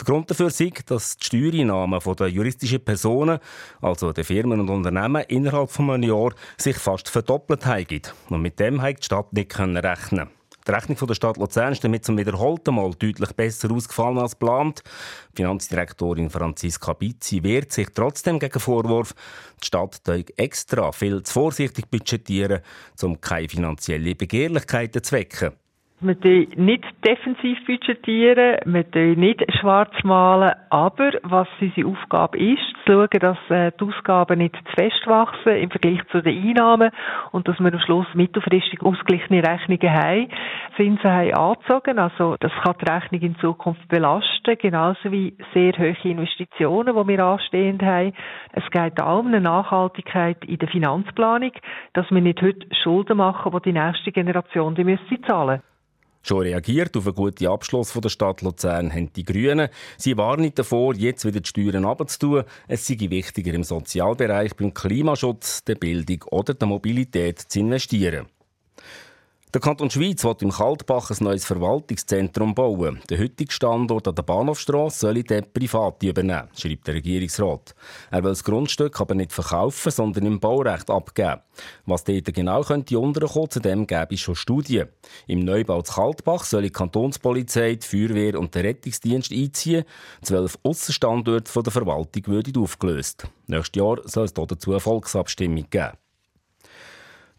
Der 0.00 0.04
Grund 0.06 0.30
dafür 0.30 0.46
ist, 0.46 0.90
dass 0.90 1.18
die 1.18 1.24
Steuereinnahmen 1.26 2.00
der 2.00 2.28
juristischen 2.28 2.82
Personen, 2.82 3.40
also 3.82 4.14
der 4.14 4.24
Firmen 4.24 4.58
und 4.58 4.70
Unternehmen, 4.70 5.22
innerhalb 5.28 5.70
von 5.70 5.90
einem 5.90 6.08
Jahr 6.08 6.32
sich 6.56 6.78
fast 6.78 7.10
verdoppelt 7.10 7.66
haben. 7.66 8.00
Und 8.30 8.40
mit 8.40 8.58
dem 8.58 8.80
hat 8.80 9.00
die 9.00 9.04
Stadt 9.04 9.34
nicht 9.34 9.58
rechnen 9.58 10.30
die 10.66 10.70
Rechnung 10.70 10.98
der 11.08 11.14
Stadt 11.14 11.36
Luzern 11.36 11.72
ist 11.72 11.82
damit 11.82 12.04
zum 12.04 12.18
wiederholten 12.18 12.74
Mal 12.74 12.92
deutlich 12.92 13.32
besser 13.32 13.70
ausgefallen 13.70 14.18
als 14.18 14.38
geplant. 14.38 14.82
Finanzdirektorin 15.34 16.30
Franziska 16.30 16.92
Bizzi 16.92 17.42
wehrt 17.42 17.72
sich 17.72 17.88
trotzdem 17.94 18.38
gegen 18.38 18.60
Vorwurf, 18.60 19.14
die 19.62 19.66
Stadt 19.66 20.00
extra 20.36 20.92
viel 20.92 21.22
zu 21.22 21.32
vorsichtig 21.32 21.90
budgetieren, 21.90 22.60
um 23.02 23.20
keine 23.20 23.48
finanziellen 23.48 24.16
Begehrlichkeiten 24.16 25.02
zu 25.02 25.12
wecken. 25.12 25.52
Wir 26.04 26.16
budgetieren 26.16 26.64
nicht 26.66 26.84
defensiv 27.06 27.64
budgetieren, 27.64 28.56
wir 28.64 28.82
budgetieren 28.82 29.20
nicht 29.20 29.52
schwarz 29.60 29.92
malen, 30.02 30.52
aber 30.68 31.12
was 31.22 31.46
unsere 31.60 31.86
Aufgabe 31.86 32.38
ist, 32.38 32.58
zu 32.84 32.92
schauen, 32.92 33.20
dass 33.20 33.38
äh, 33.50 33.70
die 33.78 33.84
Ausgaben 33.84 34.38
nicht 34.38 34.56
zu 34.56 34.72
fest 34.74 35.06
wachsen 35.06 35.54
im 35.58 35.70
Vergleich 35.70 36.00
zu 36.10 36.20
den 36.20 36.42
Einnahmen 36.42 36.90
und 37.30 37.46
dass 37.46 37.60
wir 37.60 37.72
am 37.72 37.78
Schluss 37.78 38.06
mittelfristig 38.14 38.82
ausgeglichene 38.82 39.46
Rechnungen 39.46 39.92
haben. 39.92 40.28
Zinsen 40.74 41.08
haben 41.08 41.34
angezogen, 41.34 42.00
also 42.00 42.36
das 42.40 42.50
kann 42.64 42.74
die 42.80 42.90
Rechnung 42.90 43.20
in 43.20 43.38
Zukunft 43.38 43.86
belasten, 43.86 44.58
genauso 44.58 45.12
wie 45.12 45.36
sehr 45.54 45.72
hohe 45.78 45.96
Investitionen, 46.02 46.96
die 46.96 47.08
wir 47.08 47.24
anstehend 47.24 47.80
haben. 47.80 48.12
Es 48.50 48.68
geht 48.72 49.00
auch 49.00 49.20
um 49.20 49.28
eine 49.28 49.40
Nachhaltigkeit 49.40 50.44
in 50.46 50.58
der 50.58 50.68
Finanzplanung, 50.68 51.52
dass 51.92 52.10
wir 52.10 52.20
nicht 52.20 52.42
heute 52.42 52.66
Schulden 52.82 53.18
machen, 53.18 53.52
die 53.52 53.70
die 53.70 53.78
nächste 53.78 54.10
Generation 54.10 54.74
die 54.74 54.82
müsste 54.82 55.20
zahlen 55.28 55.62
Schon 56.24 56.42
reagiert 56.42 56.96
auf 56.96 57.06
einen 57.06 57.16
guten 57.16 57.48
Abschluss 57.48 57.92
der 57.92 58.08
Stadt 58.08 58.42
Luzern 58.42 58.92
haben 58.92 59.12
die 59.12 59.24
Grünen. 59.24 59.68
Sie 59.96 60.16
warnen 60.16 60.52
davor, 60.54 60.94
jetzt 60.94 61.24
wieder 61.24 61.40
die 61.40 61.48
Steuern 61.48 61.84
abzutun. 61.84 62.44
Es 62.68 62.86
sei 62.86 62.96
wichtiger 62.98 63.52
im 63.54 63.64
Sozialbereich, 63.64 64.54
beim 64.54 64.72
Klimaschutz, 64.72 65.64
der 65.64 65.74
Bildung 65.74 66.22
oder 66.30 66.54
der 66.54 66.68
Mobilität 66.68 67.40
zu 67.40 67.58
investieren. 67.58 68.26
Der 69.54 69.60
Kanton 69.60 69.90
Schweiz 69.90 70.24
will 70.24 70.34
im 70.40 70.50
Kaltbach 70.50 71.10
ein 71.10 71.16
neues 71.20 71.44
Verwaltungszentrum 71.44 72.54
bauen. 72.54 73.02
Der 73.10 73.18
heutige 73.18 73.52
Standort 73.52 74.08
an 74.08 74.14
der 74.14 74.22
Bahnhofstrasse 74.22 75.00
soll 75.00 75.22
der 75.24 75.42
Private 75.42 76.08
übernehmen, 76.08 76.48
schreibt 76.56 76.86
der 76.86 76.94
Regierungsrat. 76.94 77.74
Er 78.10 78.24
will 78.24 78.30
das 78.30 78.44
Grundstück 78.44 78.98
aber 78.98 79.14
nicht 79.14 79.30
verkaufen, 79.30 79.92
sondern 79.92 80.24
im 80.24 80.40
Baurecht 80.40 80.88
abgeben. 80.88 81.42
Was 81.84 82.04
dort 82.04 82.32
genau 82.32 82.62
könnte 82.62 82.98
unterkommen, 82.98 83.50
zu 83.50 83.60
dem 83.60 83.86
gäbe 83.86 84.14
es 84.14 84.20
schon 84.20 84.36
Studien. 84.36 84.88
Im 85.26 85.40
Neubau 85.40 85.82
zu 85.82 85.92
Kaltbach 85.92 86.44
soll 86.44 86.62
die 86.62 86.70
Kantonspolizei, 86.70 87.74
die 87.74 87.86
Feuerwehr 87.86 88.40
und 88.40 88.54
der 88.54 88.64
Rettungsdienst 88.64 89.32
einziehen. 89.32 89.84
Zwölf 90.22 90.58
Aussenstandorte 90.62 91.62
der 91.62 91.72
Verwaltung 91.72 92.26
würden 92.26 92.56
aufgelöst. 92.56 93.28
Nächstes 93.48 93.78
Jahr 93.78 93.98
soll 94.04 94.24
es 94.24 94.32
dazu 94.32 94.70
eine 94.70 94.80
Volksabstimmung 94.80 95.66
geben. 95.68 95.98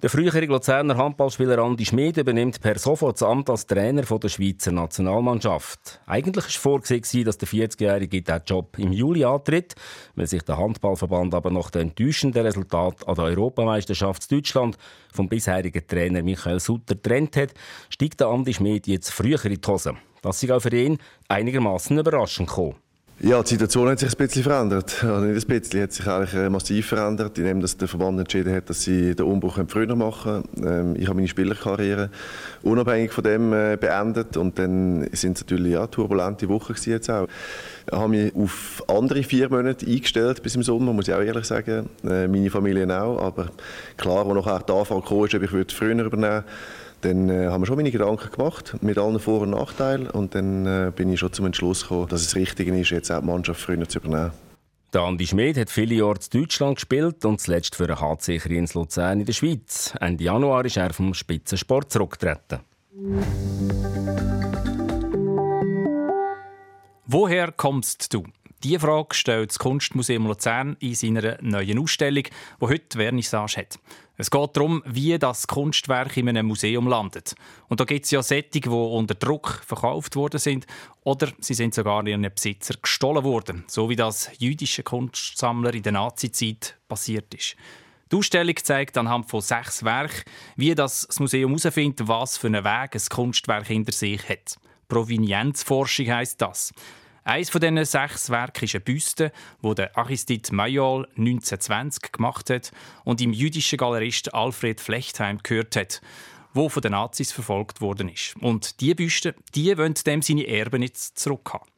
Der 0.04 0.10
frühere 0.10 0.42
Luzerner 0.42 0.98
Handballspieler 0.98 1.60
Andi 1.60 1.86
Schmid 1.86 2.18
übernimmt 2.18 2.60
per 2.60 2.78
sofort 2.78 3.16
das 3.16 3.24
Amt 3.24 3.50
als 3.50 3.66
Trainer 3.66 4.02
der 4.02 4.28
Schweizer 4.28 4.74
Nationalmannschaft. 4.74 6.02
Eigentlich 6.06 6.44
war 6.44 6.82
vorgesehen, 6.82 7.24
dass 7.24 7.38
der 7.38 7.48
40-Jährige 7.48 8.22
diesen 8.22 8.42
Job 8.46 8.78
im 8.80 8.92
Juli 8.92 9.24
antritt. 9.24 9.76
Weil 10.16 10.28
sich 10.28 10.44
der 10.44 10.58
Handballverband 10.58 11.34
aber 11.34 11.52
nach 11.52 11.70
dem 11.70 11.84
enttäuschenden 11.84 12.46
Resultat 12.46 13.08
an 13.08 13.16
der 13.16 13.24
Europameisterschaft 13.24 14.30
Deutschland 14.30 14.78
vom 15.14 15.30
bisherigen 15.30 15.88
Trainer 15.88 16.22
Michael 16.22 16.60
Sutter 16.60 16.96
getrennt 16.96 17.38
hat, 17.38 17.54
steigt 17.88 18.20
der 18.20 18.28
Andi 18.28 18.54
Schmid 18.54 18.88
jetzt 18.88 19.10
früher 19.10 19.46
in 19.46 19.54
die 19.54 19.62
Hose. 19.66 19.94
Das 20.22 20.44
ist 20.44 20.52
auch 20.52 20.60
für 20.60 20.76
ihn 20.76 20.98
einigermaßen 21.30 21.98
überraschend 21.98 22.50
gekommen. 22.50 22.76
Ja, 23.20 23.42
die 23.42 23.50
Situation 23.50 23.88
hat 23.88 24.00
sich 24.00 24.12
ein 24.12 24.18
bisschen 24.18 24.44
verändert. 24.44 25.04
Also 25.04 25.26
nicht 25.26 25.48
ein 25.48 25.60
bisschen, 25.60 25.84
hat 25.84 25.94
sich 25.94 26.08
eigentlich 26.08 26.34
äh, 26.34 26.50
massiv 26.50 26.88
verändert, 26.88 27.38
indem 27.38 27.62
dass 27.62 27.78
der 27.78 27.88
Verband 27.88 28.20
entschieden 28.20 28.54
hat, 28.54 28.70
dass 28.70 28.82
sie 28.82 29.16
den 29.16 29.26
Umbruch 29.26 29.60
früher 29.68 29.96
machen 29.96 30.44
ähm, 30.58 30.96
Ich 30.98 31.06
habe 31.06 31.16
meine 31.16 31.28
Spielerkarriere 31.28 32.10
unabhängig 32.64 33.14
von 33.14 33.24
dem 33.24 33.54
äh, 33.54 33.78
beendet 33.80 34.36
und 34.36 34.58
dann 34.58 35.08
sind 35.14 35.38
es 35.38 35.44
natürlich 35.44 35.74
ja, 35.74 35.86
turbulente 35.88 36.50
Wochen 36.50 36.74
jetzt 36.86 37.10
auch. 37.10 37.28
Ich 37.86 37.98
habe 37.98 38.10
mich 38.10 38.36
auf 38.36 38.84
andere 38.88 39.24
vier 39.24 39.48
Monate 39.48 39.86
eingestellt 39.86 40.42
bis 40.42 40.56
im 40.56 40.64
Sommer, 40.64 40.92
muss 40.92 41.08
ich 41.08 41.14
auch 41.14 41.22
ehrlich 41.22 41.46
sagen. 41.46 41.90
Äh, 42.04 42.28
meine 42.28 42.50
Familie 42.50 42.90
auch, 43.00 43.22
aber 43.22 43.52
klar, 43.96 44.26
wo 44.26 44.34
nachher 44.34 44.64
die 44.68 44.74
Anfrage 44.74 45.08
kam, 45.08 45.26
ist, 45.26 45.36
ob 45.36 45.44
ich 45.44 45.74
früher 45.74 45.92
übernehmen 45.92 46.12
würde, 46.12 46.44
dann 47.04 47.30
äh, 47.30 47.48
haben 47.48 47.62
wir 47.62 47.66
schon 47.66 47.76
meine 47.76 47.92
Gedanken 47.92 48.32
gemacht, 48.32 48.76
mit 48.82 48.98
allen 48.98 49.20
Vor- 49.20 49.42
und 49.42 49.52
Nachteilen. 49.52 50.10
Und 50.10 50.36
dann 50.36 50.66
äh, 50.66 50.92
bin 50.96 51.12
ich 51.12 51.20
schon 51.20 51.34
zum 51.34 51.46
Entschluss 51.46 51.84
gekommen, 51.84 52.08
dass 52.08 52.22
es 52.22 52.36
richtig 52.36 52.68
ist, 52.68 52.90
jetzt 52.90 53.12
auch 53.12 53.20
die 53.20 53.26
Mannschaft 53.26 53.62
früher 53.62 53.88
zu 53.88 54.00
übernehmen. 54.00 54.32
Der 54.94 55.02
Andi 55.02 55.26
Schmid 55.26 55.58
hat 55.58 55.72
viele 55.72 55.96
Jahre 55.96 56.20
in 56.32 56.42
Deutschland 56.42 56.76
gespielt 56.76 57.26
und 57.26 57.42
zuletzt 57.42 57.76
für 57.76 57.88
den 57.88 58.00
HC 58.00 58.38
Kriens 58.38 58.76
Luzern 58.76 59.22
in 59.22 59.26
der 59.26 59.34
Schweiz. 59.34 59.94
Ende 60.00 60.24
Januar 60.24 60.66
ist 60.66 60.78
er 60.78 60.94
vom 60.94 61.14
Spitzensport 61.14 61.92
zurückgetreten. 61.92 62.60
Woher 67.06 67.52
kommst 67.52 68.14
du? 68.14 68.24
Diese 68.64 68.80
Frage 68.80 69.14
stellt 69.14 69.50
das 69.50 69.60
Kunstmuseum 69.60 70.26
Luzern 70.26 70.78
in 70.80 70.96
seiner 70.96 71.38
neuen 71.42 71.80
Ausstellung, 71.80 72.24
die 72.24 72.66
heute 72.66 72.98
Vernissage 72.98 73.58
hat. 73.58 73.78
Es 74.16 74.32
geht 74.32 74.56
darum, 74.56 74.82
wie 74.86 75.20
das 75.20 75.48
Kunstwerk 75.48 76.16
in 76.16 76.30
einem 76.30 76.46
Museum 76.46 76.88
landet. 76.88 77.36
Und 77.68 77.82
da 77.82 77.84
gibt 77.84 78.06
es 78.06 78.12
ja 78.12 78.24
Sättige, 78.24 78.70
die 78.70 78.76
unter 78.76 79.16
Druck 79.16 79.62
verkauft 79.66 80.16
worden 80.16 80.40
sind 80.40 80.66
oder 81.02 81.28
sie 81.42 81.56
sind 81.56 81.74
sogar 81.74 82.08
ihren 82.08 82.22
Besitzer 82.22 82.76
gestohlen 82.82 83.26
worden, 83.26 83.66
so 83.68 83.90
wie 83.90 83.98
das 83.98 84.32
jüdische 84.38 84.84
Kunstsammler 84.84 85.74
in 85.74 85.84
der 85.84 85.92
Nazizeit 85.92 86.78
passiert 86.88 87.34
ist. 87.34 87.58
Die 88.14 88.16
Ausstellung 88.16 88.56
zeigt 88.56 88.98
anhand 88.98 89.30
von 89.30 89.42
sechs 89.42 89.84
Werken, 89.84 90.24
wie 90.56 90.74
das 90.74 91.10
Museum 91.20 91.52
herausfindet, 91.52 92.08
was 92.08 92.38
für 92.38 92.48
einen 92.48 92.64
Weg 92.64 92.96
ein 92.96 93.02
Kunstwerk 93.10 93.68
hinter 93.68 93.92
sich 93.92 94.30
hat. 94.30 94.56
Provenienzforschung 94.88 96.08
heisst 96.08 96.42
das. 96.42 96.72
Eines 97.26 97.50
von 97.50 97.62
diesen 97.62 97.84
sechs 97.86 98.30
Werken 98.30 98.66
ist 98.66 98.76
eine 98.76 98.82
Büste, 98.82 99.32
die 99.62 99.76
der 99.76 99.98
Aristide 99.98 100.54
Mayol 100.54 101.08
1920 101.18 102.12
gemacht 102.12 102.50
hat 102.50 102.72
und 103.06 103.22
im 103.22 103.32
jüdischen 103.32 103.78
Galerist 103.78 104.34
Alfred 104.34 104.82
Flechtheim 104.82 105.40
gehört 105.42 105.78
hat, 105.78 106.02
wo 106.54 106.68
von 106.68 106.82
den 106.82 106.92
Nazis 106.92 107.32
verfolgt 107.32 107.80
worden 107.80 108.10
ist. 108.10 108.36
Und 108.42 108.82
diese 108.82 108.96
Büste, 108.96 109.36
die 109.56 109.78
wollen 109.78 109.94
dem 109.94 110.22
seine 110.22 110.48
Erben 110.48 110.82
jetzt 110.82 111.18
zurückhaben. 111.18 111.70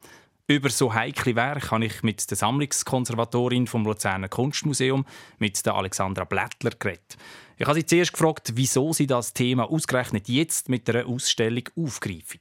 Über 0.48 0.68
so 0.68 0.94
heikle 0.94 1.36
Werke 1.36 1.70
habe 1.70 1.86
ich 1.86 2.02
mit 2.02 2.28
der 2.28 2.36
Sammlungskonservatorin 2.36 3.66
vom 3.68 3.84
Luzerner 3.84 4.28
Kunstmuseum, 4.28 5.04
mit 5.38 5.64
der 5.64 5.74
Alexandra 5.74 6.24
Blättler, 6.24 6.70
geredet. 6.70 7.16
Ich 7.56 7.66
habe 7.66 7.76
sie 7.76 7.86
zuerst 7.86 8.12
gefragt, 8.12 8.52
wieso 8.54 8.92
sie 8.92 9.06
das 9.06 9.32
Thema 9.32 9.70
ausgerechnet 9.70 10.28
jetzt 10.28 10.68
mit 10.68 10.88
einer 10.90 11.06
Ausstellung 11.06 11.64
aufgreifen. 11.76 12.40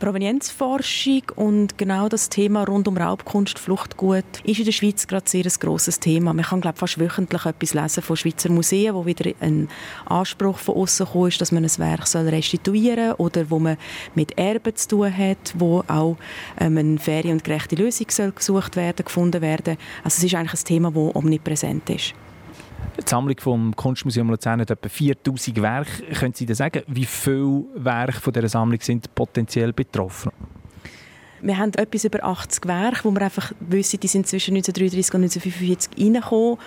Provenienzforschung 0.00 1.22
und 1.36 1.76
genau 1.78 2.08
das 2.08 2.30
Thema 2.30 2.64
rund 2.64 2.88
um 2.88 2.96
Raubkunst, 2.96 3.58
Fluchtgut 3.58 4.24
ist 4.44 4.58
in 4.58 4.64
der 4.64 4.72
Schweiz 4.72 5.06
gerade 5.06 5.28
sehr 5.28 5.44
ein 5.44 5.52
grosses 5.60 6.00
Thema. 6.00 6.32
Man 6.32 6.44
kann 6.44 6.62
glaube 6.62 6.78
fast 6.78 6.98
wöchentlich 6.98 7.44
etwas 7.44 7.74
lesen 7.74 8.02
von 8.02 8.16
Schweizer 8.16 8.50
Museen, 8.50 8.94
wo 8.94 9.04
wieder 9.04 9.30
ein 9.40 9.68
Anspruch 10.06 10.58
von 10.58 10.76
außen 10.76 11.06
ist, 11.28 11.40
dass 11.40 11.52
man 11.52 11.64
ein 11.64 11.78
Werk 11.78 12.12
restituieren 12.14 13.10
soll 13.10 13.26
oder 13.26 13.50
wo 13.50 13.58
man 13.58 13.76
mit 14.14 14.38
Erben 14.38 14.74
zu 14.74 14.88
tun 14.88 15.16
hat, 15.16 15.54
wo 15.56 15.84
auch 15.86 16.16
ähm, 16.58 16.78
eine 16.78 16.98
faire 16.98 17.30
und 17.30 17.44
gerechte 17.44 17.76
Lösung 17.76 18.06
soll 18.10 18.32
gesucht 18.32 18.76
werden, 18.76 19.04
gefunden 19.04 19.42
werden. 19.42 19.76
Also 20.02 20.16
es 20.18 20.24
ist 20.24 20.34
eigentlich 20.34 20.60
ein 20.60 20.64
Thema, 20.64 20.90
das 20.90 21.14
omnipräsent 21.14 21.90
ist. 21.90 22.14
Die 23.00 23.08
Sammlung 23.08 23.36
vom 23.40 23.74
Kunstmuseum 23.74 24.28
Luzern 24.28 24.60
hat 24.60 24.70
etwa 24.70 24.88
4000 24.88 25.62
Werke. 25.62 26.02
Können 26.14 26.34
Sie 26.34 26.46
denn 26.46 26.56
sagen, 26.56 26.82
wie 26.86 27.06
viele 27.06 27.64
Werke 27.74 28.20
von 28.20 28.32
dieser 28.32 28.48
Sammlung 28.48 28.80
sind 28.80 29.14
potenziell 29.14 29.72
betroffen? 29.72 30.30
Wir 31.42 31.56
haben 31.56 31.72
etwas 31.74 32.04
über 32.04 32.22
80 32.22 32.66
Werke, 32.66 33.04
wo 33.04 33.10
wir 33.12 33.22
einfach 33.22 33.52
wissen, 33.60 33.98
die 33.98 34.08
sind 34.08 34.26
zwischen 34.26 34.54
1933 34.54 35.14
und 35.14 35.22
1945 35.24 36.04
reingekommen. 36.04 36.58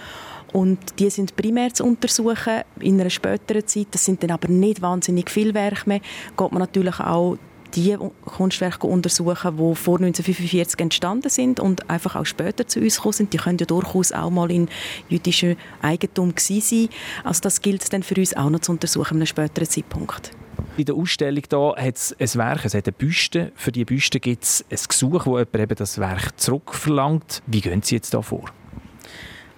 Und 0.51 0.99
die 0.99 1.09
sind 1.09 1.35
primär 1.35 1.73
zu 1.73 1.83
untersuchen 1.83 2.61
in 2.79 2.99
einer 2.99 3.09
späteren 3.09 3.65
Zeit. 3.65 3.87
Das 3.91 4.05
sind 4.05 4.21
dann 4.23 4.31
aber 4.31 4.47
nicht 4.47 4.81
wahnsinnig 4.81 5.29
viele 5.29 5.53
Werke 5.53 5.87
mehr. 5.87 5.99
Geht 6.37 6.51
man 6.51 6.59
natürlich 6.59 6.99
auch 6.99 7.37
die 7.75 7.97
Kunstwerke 8.25 8.87
untersuchen, 8.87 9.57
die 9.57 9.75
vor 9.75 9.97
1945 9.97 10.79
entstanden 10.79 11.29
sind 11.29 11.59
und 11.59 11.89
einfach 11.89 12.15
auch 12.15 12.25
später 12.25 12.67
zu 12.67 12.79
uns 12.79 12.97
gekommen 12.97 13.13
sind. 13.13 13.33
Die 13.33 13.37
können 13.37 13.57
ja 13.57 13.65
durchaus 13.65 14.11
auch 14.11 14.29
mal 14.29 14.51
in 14.51 14.69
jüdischem 15.09 15.55
Eigentum 15.81 16.35
gewesen 16.35 16.61
sein. 16.61 16.89
Also 17.23 17.41
das 17.41 17.61
gilt 17.61 17.91
dann 17.91 18.03
für 18.03 18.15
uns 18.15 18.35
auch 18.35 18.49
noch 18.49 18.59
zu 18.59 18.71
untersuchen, 18.71 19.15
an 19.15 19.17
einem 19.17 19.25
späteren 19.25 19.67
Zeitpunkt. 19.67 20.31
In 20.77 20.85
der 20.85 20.95
Ausstellung 20.95 21.43
hier 21.49 21.75
hat 21.77 21.95
es 21.95 22.15
ein 22.19 22.39
Werk, 22.39 22.65
es 22.65 22.73
hat 22.73 22.87
eine 22.87 22.93
Büste. 22.93 23.51
Für 23.55 23.71
diese 23.71 23.85
Büste 23.85 24.19
gibt 24.19 24.43
es 24.43 24.65
ein 24.69 24.79
Gesuch, 24.87 25.25
wo 25.25 25.37
jemand 25.37 25.55
eben 25.55 25.75
das 25.75 25.97
Werk 25.99 26.39
zurückverlangt. 26.39 27.41
Wie 27.47 27.61
gehen 27.61 27.81
Sie 27.81 27.95
jetzt 27.95 28.13
da 28.13 28.21
vor? 28.21 28.45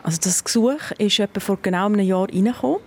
Also 0.03 0.19
das 0.21 0.43
Gesuch 0.43 0.91
ist 0.97 1.19
etwa 1.19 1.39
vor 1.39 1.57
genau 1.61 1.85
einem 1.85 2.01
Jahr 2.01 2.27
reingekommen. 2.29 2.79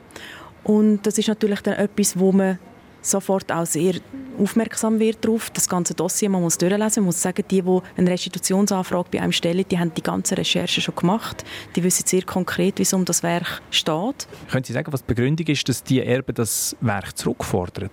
Und 0.64 1.06
das 1.06 1.18
ist 1.18 1.28
natürlich 1.28 1.60
dann 1.62 1.74
etwas, 1.74 2.18
wo 2.18 2.32
man 2.32 2.58
sofort 3.00 3.50
auch 3.52 3.66
sehr 3.66 3.94
aufmerksam 4.38 4.98
wird 4.98 5.24
darauf. 5.24 5.50
Das 5.50 5.68
ganze 5.68 5.94
Dossier, 5.94 6.28
man 6.28 6.42
muss 6.42 6.58
durchlesen, 6.58 7.02
man 7.02 7.06
muss 7.06 7.20
sagen, 7.20 7.44
die, 7.50 7.62
die 7.62 7.80
eine 7.96 8.10
Restitutionsanfrage 8.10 9.08
bei 9.12 9.20
einem 9.20 9.32
stellen, 9.32 9.64
die 9.70 9.78
haben 9.78 9.92
die 9.94 10.02
ganze 10.02 10.36
Recherche 10.36 10.80
schon 10.80 10.94
gemacht. 10.94 11.44
Die 11.76 11.82
wissen 11.82 12.06
sehr 12.06 12.22
konkret, 12.22 12.78
wie 12.78 12.82
es 12.82 12.92
um 12.92 13.04
das 13.04 13.22
Werk 13.22 13.62
steht. 13.70 14.28
Können 14.50 14.64
Sie 14.64 14.72
sagen, 14.72 14.92
was 14.92 15.02
die 15.02 15.14
Begründung 15.14 15.46
ist, 15.46 15.68
dass 15.68 15.82
die 15.82 16.02
Erben 16.02 16.34
das 16.34 16.76
Werk 16.80 17.16
zurückfordern? 17.16 17.90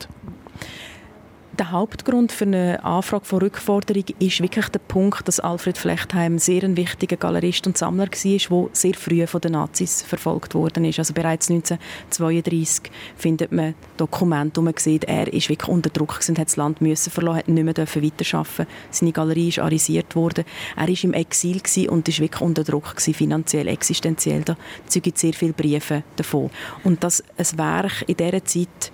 Der 1.58 1.72
Hauptgrund 1.72 2.34
für 2.34 2.44
eine 2.44 2.84
Anfrage 2.84 3.24
von 3.24 3.40
Rückforderung 3.40 4.04
ist 4.20 4.42
wirklich 4.42 4.68
der 4.68 4.80
Punkt, 4.80 5.26
dass 5.26 5.40
Alfred 5.40 5.78
Flechtheim 5.78 6.38
sehr 6.38 6.64
ein 6.64 6.76
wichtiger 6.76 7.16
Galerist 7.16 7.66
und 7.66 7.78
Sammler 7.78 8.08
war, 8.08 8.64
der 8.66 8.70
sehr 8.74 8.94
früh 8.94 9.26
von 9.26 9.40
den 9.40 9.54
Nazis 9.54 10.02
verfolgt 10.02 10.54
worden 10.54 10.84
ist. 10.84 11.00
Also 11.00 11.14
bereits 11.14 11.50
1932 11.50 12.92
findet 13.16 13.54
man 13.54 13.74
Dokumente, 13.96 14.60
wo 14.60 14.66
man 14.66 14.74
sieht, 14.76 15.06
er 15.06 15.32
ist 15.32 15.48
wirklich 15.48 15.70
unter 15.70 15.90
Druck 15.90 16.20
und 16.28 16.38
hat 16.38 16.48
das 16.48 16.58
Land 16.58 16.82
müssen 16.82 17.10
verlassen, 17.10 17.38
hat 17.38 17.48
nicht 17.48 17.64
mehr 17.64 17.78
weiterarbeiten 17.78 18.68
Seine 18.92 19.12
Galerie 19.14 19.48
ist 19.48 19.60
arisiert 19.60 20.14
worden. 20.14 20.44
Er 20.76 20.90
war 20.90 21.04
im 21.04 21.14
Exil 21.14 21.62
und 21.88 22.10
ist 22.10 22.20
wirklich 22.20 22.42
unter 22.42 22.66
Druck 22.66 23.00
finanziell, 23.00 23.70
existenziell. 23.70 24.42
Da 24.42 24.58
zeugen 24.88 25.14
sehr 25.16 25.34
viele 25.34 25.54
Briefe 25.54 26.04
davon. 26.18 26.50
Und 26.84 27.02
dass 27.02 27.24
ein 27.38 27.58
Werk 27.58 28.04
in 28.08 28.18
dieser 28.18 28.44
Zeit 28.44 28.92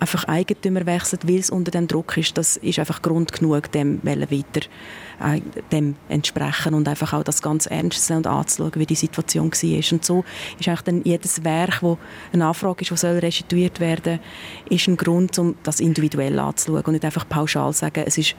einfach 0.00 0.24
Eigentümer 0.24 0.86
wechselt, 0.86 1.28
weil 1.28 1.38
es 1.38 1.50
unter 1.50 1.70
dem 1.70 1.86
Druck 1.86 2.16
ist, 2.16 2.36
das 2.36 2.56
ist 2.56 2.78
einfach 2.78 3.02
Grund 3.02 3.32
genug, 3.32 3.70
dem 3.72 4.00
weiter 4.30 4.66
äh, 5.20 5.40
dem 5.70 5.96
entsprechen 6.08 6.74
und 6.74 6.88
einfach 6.88 7.12
auch 7.12 7.22
das 7.22 7.42
ganz 7.42 7.66
ernst 7.66 8.06
zu 8.06 8.14
und 8.14 8.26
anzuschauen, 8.26 8.72
wie 8.76 8.86
die 8.86 8.94
Situation 8.94 9.52
war. 9.52 9.92
Und 9.92 10.04
so 10.04 10.24
ist 10.58 10.68
eigentlich 10.68 10.80
dann 10.82 11.02
jedes 11.04 11.44
Werk, 11.44 11.82
wo 11.82 11.98
eine 12.32 12.46
Anfrage 12.46 12.82
ist, 12.82 12.90
das 12.90 13.02
soll 13.02 13.18
restituiert 13.18 13.80
werden, 13.80 14.20
ist 14.68 14.88
ein 14.88 14.96
Grund, 14.96 15.38
um 15.38 15.54
das 15.62 15.80
individuell 15.80 16.38
anzuschauen 16.38 16.82
und 16.84 16.92
nicht 16.92 17.04
einfach 17.04 17.28
pauschal 17.28 17.72
sagen, 17.72 18.04
es 18.06 18.18
ist 18.18 18.34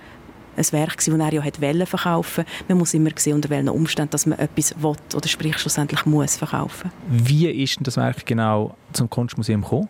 ein 0.57 0.65
Werk, 0.71 0.97
das 0.97 1.07
er 1.07 1.33
ja 1.33 1.43
hat 1.43 1.57
verkaufen 1.87 2.43
Man 2.67 2.77
muss 2.77 2.93
immer 2.93 3.11
sehen, 3.15 3.35
unter 3.35 3.49
welchen 3.49 3.69
Umständen 3.69 4.11
dass 4.11 4.25
man 4.25 4.37
etwas 4.39 4.75
will 4.81 4.95
oder 5.15 5.27
sprich 5.27 5.57
schlussendlich 5.57 6.05
muss 6.05 6.35
verkaufen. 6.35 6.91
Wie 7.07 7.47
ist 7.47 7.77
denn 7.77 7.83
das 7.83 7.97
Werk 7.97 8.25
genau 8.25 8.75
zum 8.91 9.09
Kunstmuseum 9.09 9.61
gekommen? 9.61 9.87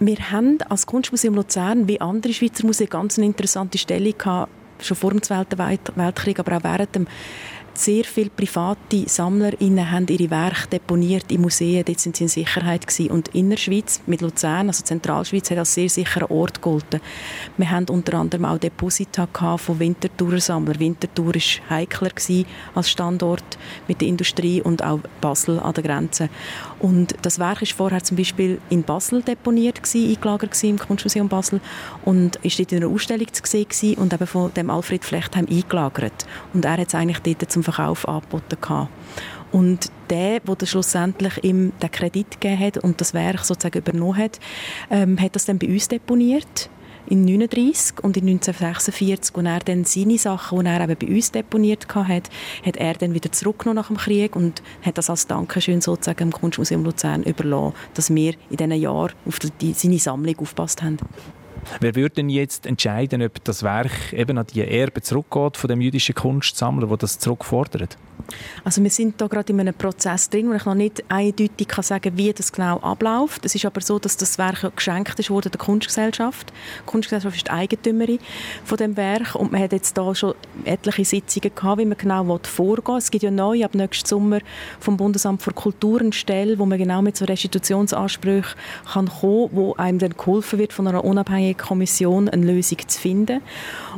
Wir 0.00 0.30
haben 0.30 0.58
als 0.68 0.86
Kunstmuseum 0.86 1.34
Luzern 1.34 1.88
wie 1.88 2.00
andere 2.00 2.32
Schweizer 2.32 2.64
Museen 2.64 2.88
ganz 2.88 3.18
eine 3.18 3.26
interessante 3.26 3.78
Stellung 3.78 4.16
gehabt, 4.16 4.52
schon 4.80 4.96
vor 4.96 5.10
dem 5.10 5.22
Zweiten 5.22 5.58
Weltkrieg, 5.58 6.38
aber 6.38 6.58
auch 6.58 6.64
während 6.64 6.94
dem 6.94 7.06
sehr 7.78 8.04
viele 8.04 8.30
private 8.30 9.08
SammlerInnen 9.08 9.90
haben 9.90 10.08
ihre 10.08 10.30
Werke 10.30 10.68
deponiert 10.68 11.30
in 11.30 11.42
Museen. 11.42 11.84
Dort 11.84 12.00
sind 12.00 12.16
sie 12.16 12.24
in 12.24 12.28
Sicherheit 12.28 12.86
gewesen. 12.86 13.10
Und 13.10 13.28
Innerschweiz 13.28 14.00
mit 14.06 14.20
Luzern, 14.20 14.66
also 14.66 14.82
Zentralschweiz, 14.82 15.50
hat 15.50 15.58
als 15.58 15.74
sehr 15.74 15.88
sicherer 15.88 16.28
Ort 16.30 16.56
gegolten. 16.56 17.00
Wir 17.56 17.70
haben 17.70 17.86
unter 17.88 18.18
anderem 18.18 18.44
auch 18.46 18.58
Deposita 18.58 19.28
von 19.56 19.78
Winterthurer 19.78 20.40
Sammlern. 20.40 20.80
Winterthur 20.80 21.34
war 21.34 21.70
heikler 21.70 22.10
als 22.74 22.90
Standort 22.90 23.58
mit 23.86 24.00
der 24.00 24.08
Industrie 24.08 24.60
und 24.60 24.82
auch 24.82 25.00
Basel 25.20 25.60
an 25.60 25.74
der 25.74 25.84
Grenze. 25.84 26.28
Und 26.80 27.14
das 27.22 27.38
Werk 27.38 27.62
ist 27.62 27.72
vorher 27.72 28.02
zum 28.02 28.16
Beispiel 28.16 28.60
in 28.70 28.82
Basel 28.82 29.22
deponiert 29.22 29.82
gewesen, 29.82 30.10
eingelagert 30.10 30.50
gewesen, 30.50 30.70
im 30.70 30.78
Kunstmuseum 30.78 31.28
Basel 31.28 31.60
und 32.04 32.36
ist 32.36 32.58
dort 32.58 32.72
in 32.72 32.82
einer 32.82 32.92
Ausstellung 32.92 33.32
zu 33.32 33.42
sehen 33.44 33.68
gewesen 33.68 33.98
und 33.98 34.12
eben 34.12 34.26
von 34.26 34.52
dem 34.54 34.70
Alfred 34.70 35.04
Flechtheim 35.04 35.46
eingelagert. 35.48 36.26
Und 36.54 36.64
er 36.64 36.78
hat 36.78 36.88
es 36.88 36.94
eigentlich 36.94 37.20
dort 37.20 37.50
zum 37.50 37.62
Verkauf 37.72 38.08
angeboten 38.08 38.58
gehabt. 38.60 38.90
Und 39.50 39.90
der, 40.10 40.40
der 40.40 40.66
schlussendlich 40.66 41.42
ihm 41.42 41.72
den 41.82 41.90
Kredit 41.90 42.40
gegeben 42.40 42.60
hat 42.60 42.78
und 42.78 43.00
das 43.00 43.14
Werk 43.14 43.44
sozusagen 43.44 43.78
übernommen 43.78 44.16
hat, 44.16 44.38
ähm, 44.90 45.18
hat 45.18 45.34
das 45.34 45.46
dann 45.46 45.58
bei 45.58 45.68
uns 45.68 45.88
deponiert 45.88 46.70
in 47.10 47.20
1939 47.20 48.04
und 48.04 48.16
in 48.16 48.28
1946, 48.28 49.34
und 49.34 49.46
er 49.46 49.60
dann 49.60 49.84
seine 49.84 50.18
Sachen, 50.18 50.60
die 50.60 50.66
er 50.66 50.82
eben 50.82 50.96
bei 50.98 51.06
uns 51.14 51.32
deponiert 51.32 51.86
hat, 51.94 52.28
hat 52.64 52.76
er 52.76 52.94
dann 52.94 53.14
wieder 53.14 53.32
zurückgenommen 53.32 53.76
nach 53.76 53.88
dem 53.88 53.96
Krieg 53.96 54.36
und 54.36 54.62
hat 54.82 54.98
das 54.98 55.08
als 55.08 55.26
Dankeschön 55.26 55.80
sozusagen 55.80 56.24
im 56.24 56.32
Kunstmuseum 56.32 56.84
Luzern 56.84 57.22
überlassen, 57.22 57.74
dass 57.94 58.14
wir 58.14 58.34
in 58.50 58.56
diesen 58.58 58.72
Jahren 58.72 59.12
auf 59.26 59.38
die, 59.38 59.72
seine 59.72 59.98
Sammlung 59.98 60.38
aufgepasst 60.38 60.82
haben. 60.82 60.98
Wer 61.80 61.94
würde 61.94 62.16
denn 62.16 62.28
jetzt 62.28 62.66
entscheiden, 62.66 63.22
ob 63.22 63.42
das 63.44 63.62
Werk 63.62 64.12
eben 64.12 64.38
an 64.38 64.46
die 64.46 64.62
Erbe 64.62 65.02
zurückgeht 65.02 65.56
von 65.56 65.68
dem 65.68 65.80
jüdischen 65.80 66.14
Kunstsammler, 66.14 66.86
der 66.86 66.96
das 66.96 67.18
zurückfordert? 67.18 67.96
Also 68.64 68.82
wir 68.82 68.90
sind 68.90 69.20
da 69.20 69.26
gerade 69.26 69.52
in 69.52 69.60
einem 69.60 69.74
Prozess 69.74 70.28
drin, 70.30 70.50
wo 70.50 70.54
ich 70.54 70.64
noch 70.64 70.74
nicht 70.74 71.04
eindeutig 71.08 71.68
kann 71.68 71.84
sagen 71.84 72.16
wie 72.16 72.32
das 72.32 72.52
genau 72.52 72.78
abläuft. 72.78 73.44
Es 73.44 73.54
ist 73.54 73.64
aber 73.64 73.80
so, 73.80 73.98
dass 73.98 74.16
das 74.16 74.38
Werk 74.38 74.76
geschenkt 74.76 75.18
ist 75.18 75.30
wurde 75.30 75.50
der 75.50 75.58
Kunstgesellschaft. 75.58 76.52
Die 76.80 76.86
Kunstgesellschaft 76.86 77.36
ist 77.36 77.46
die 77.46 77.50
Eigentümerin 77.50 78.18
von 78.64 78.78
dem 78.78 78.96
Werk 78.96 79.34
und 79.34 79.52
man 79.52 79.62
hat 79.62 79.72
jetzt 79.72 79.96
da 79.96 80.14
schon 80.14 80.34
etliche 80.64 81.04
Sitzungen 81.04 81.54
gehabt, 81.54 81.80
wie 81.80 81.86
man 81.86 81.98
genau 81.98 82.38
vorgehen 82.42 82.86
will. 82.86 82.98
Es 82.98 83.10
gibt 83.10 83.24
ja 83.24 83.30
neu 83.30 83.64
ab 83.64 83.74
nächsten 83.74 84.06
Sommer 84.06 84.40
vom 84.80 84.96
Bundesamt 84.96 85.42
für 85.42 85.52
Kultur 85.52 86.00
eine 86.00 86.12
Stelle, 86.12 86.58
wo 86.58 86.66
man 86.66 86.78
genau 86.78 87.02
mit 87.02 87.16
so 87.16 87.24
Restitutionsansprüchen 87.24 88.56
kann 88.92 89.08
kommen, 89.08 89.50
wo 89.52 89.74
einem 89.74 89.98
dann 89.98 90.14
geholfen 90.16 90.58
wird 90.58 90.72
von 90.72 90.86
einer 90.86 91.04
unabhängigen 91.04 91.56
Kommission 91.56 92.28
eine 92.28 92.46
Lösung 92.46 92.78
zu 92.86 93.00
finden. 93.00 93.40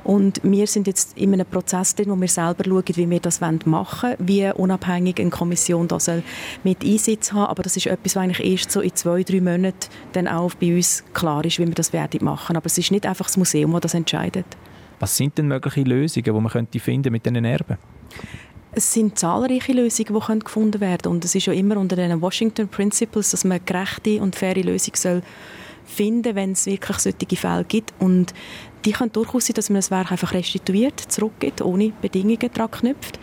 Und 0.04 0.40
wir 0.42 0.66
sind 0.66 0.86
jetzt 0.86 1.16
in 1.16 1.32
einem 1.32 1.46
Prozess 1.46 1.94
drin, 1.94 2.10
wo 2.10 2.20
wir 2.20 2.28
selber 2.28 2.64
schauen, 2.64 2.84
wie 2.94 3.10
wir 3.10 3.20
das 3.20 3.40
machen 3.40 3.64
wollen 3.66 4.09
wie 4.18 4.50
unabhängig 4.50 5.20
eine 5.20 5.30
Kommission 5.30 5.88
da 5.88 6.00
soll 6.00 6.22
mit 6.64 6.84
Einsatz 6.84 7.32
haben. 7.32 7.50
Aber 7.50 7.62
das 7.62 7.76
ist 7.76 7.86
etwas, 7.86 8.16
was 8.16 8.22
eigentlich 8.22 8.50
erst 8.50 8.70
so 8.70 8.80
in 8.80 8.94
zwei, 8.94 9.22
drei 9.22 9.40
Monaten 9.40 9.88
dann 10.12 10.26
auch 10.26 10.54
bei 10.54 10.74
uns 10.74 11.04
klar 11.12 11.44
ist, 11.44 11.58
wie 11.58 11.66
wir 11.66 11.74
das 11.74 11.92
werden 11.92 12.24
machen. 12.24 12.56
Aber 12.56 12.66
es 12.66 12.78
ist 12.78 12.90
nicht 12.90 13.06
einfach 13.06 13.26
das 13.26 13.36
Museum, 13.36 13.72
das 13.72 13.90
das 13.90 13.94
entscheidet. 13.94 14.46
Was 14.98 15.16
sind 15.16 15.36
denn 15.38 15.48
mögliche 15.48 15.82
Lösungen, 15.82 16.24
die 16.24 16.30
man 16.32 16.48
könnte 16.48 16.78
finden 16.78 17.12
mit 17.12 17.24
diesen 17.24 17.44
Erben? 17.44 17.78
Es 18.72 18.92
sind 18.92 19.18
zahlreiche 19.18 19.72
Lösungen, 19.72 20.14
die 20.14 20.38
gefunden 20.38 20.80
werden 20.80 21.02
können. 21.02 21.14
Und 21.16 21.24
es 21.24 21.34
ist 21.34 21.46
ja 21.46 21.52
immer 21.52 21.76
unter 21.76 21.96
den 21.96 22.20
Washington 22.20 22.68
Principles, 22.68 23.30
dass 23.30 23.44
man 23.44 23.58
eine 23.58 23.64
gerechte 23.64 24.20
und 24.20 24.36
faire 24.36 24.62
Lösung 24.62 24.94
soll 24.94 25.22
finden, 25.84 26.36
wenn 26.36 26.52
es 26.52 26.66
wirklich 26.66 26.98
solche 26.98 27.36
Fälle 27.36 27.64
gibt. 27.64 27.92
Und 27.98 28.32
die 28.84 28.92
können 28.92 29.12
durchaus 29.12 29.46
sein, 29.46 29.54
dass 29.54 29.70
man 29.70 29.78
das 29.78 29.90
Werk 29.90 30.12
einfach 30.12 30.32
restituiert, 30.32 31.00
zurückgibt, 31.00 31.62
ohne 31.62 31.92
Bedingungen 32.00 32.50
daran 32.52 32.70
knüpft. 32.70 33.18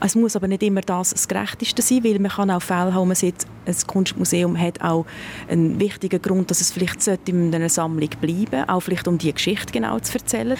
Es 0.00 0.14
muss 0.14 0.36
aber 0.36 0.48
nicht 0.48 0.62
immer 0.62 0.80
das 0.80 1.10
das 1.10 1.28
Gerechteste 1.28 1.82
sein, 1.82 2.04
weil 2.04 2.18
man 2.18 2.30
kann 2.30 2.50
auch 2.50 2.62
Fälle 2.62 2.94
haben, 2.94 3.08
man 3.08 3.14
sieht, 3.14 3.46
ein 3.66 3.76
Kunstmuseum 3.86 4.58
hat 4.58 4.80
auch 4.82 5.06
einen 5.48 5.80
wichtigen 5.80 6.20
Grund, 6.20 6.50
dass 6.50 6.60
es 6.60 6.70
vielleicht 6.72 7.06
in 7.28 7.54
einer 7.54 7.68
Sammlung 7.68 8.10
bleiben 8.20 8.46
sollte, 8.50 8.68
auch 8.68 8.80
vielleicht 8.80 9.08
um 9.08 9.18
die 9.18 9.32
Geschichte 9.32 9.72
genau 9.72 9.98
zu 10.00 10.18
erzählen. 10.18 10.56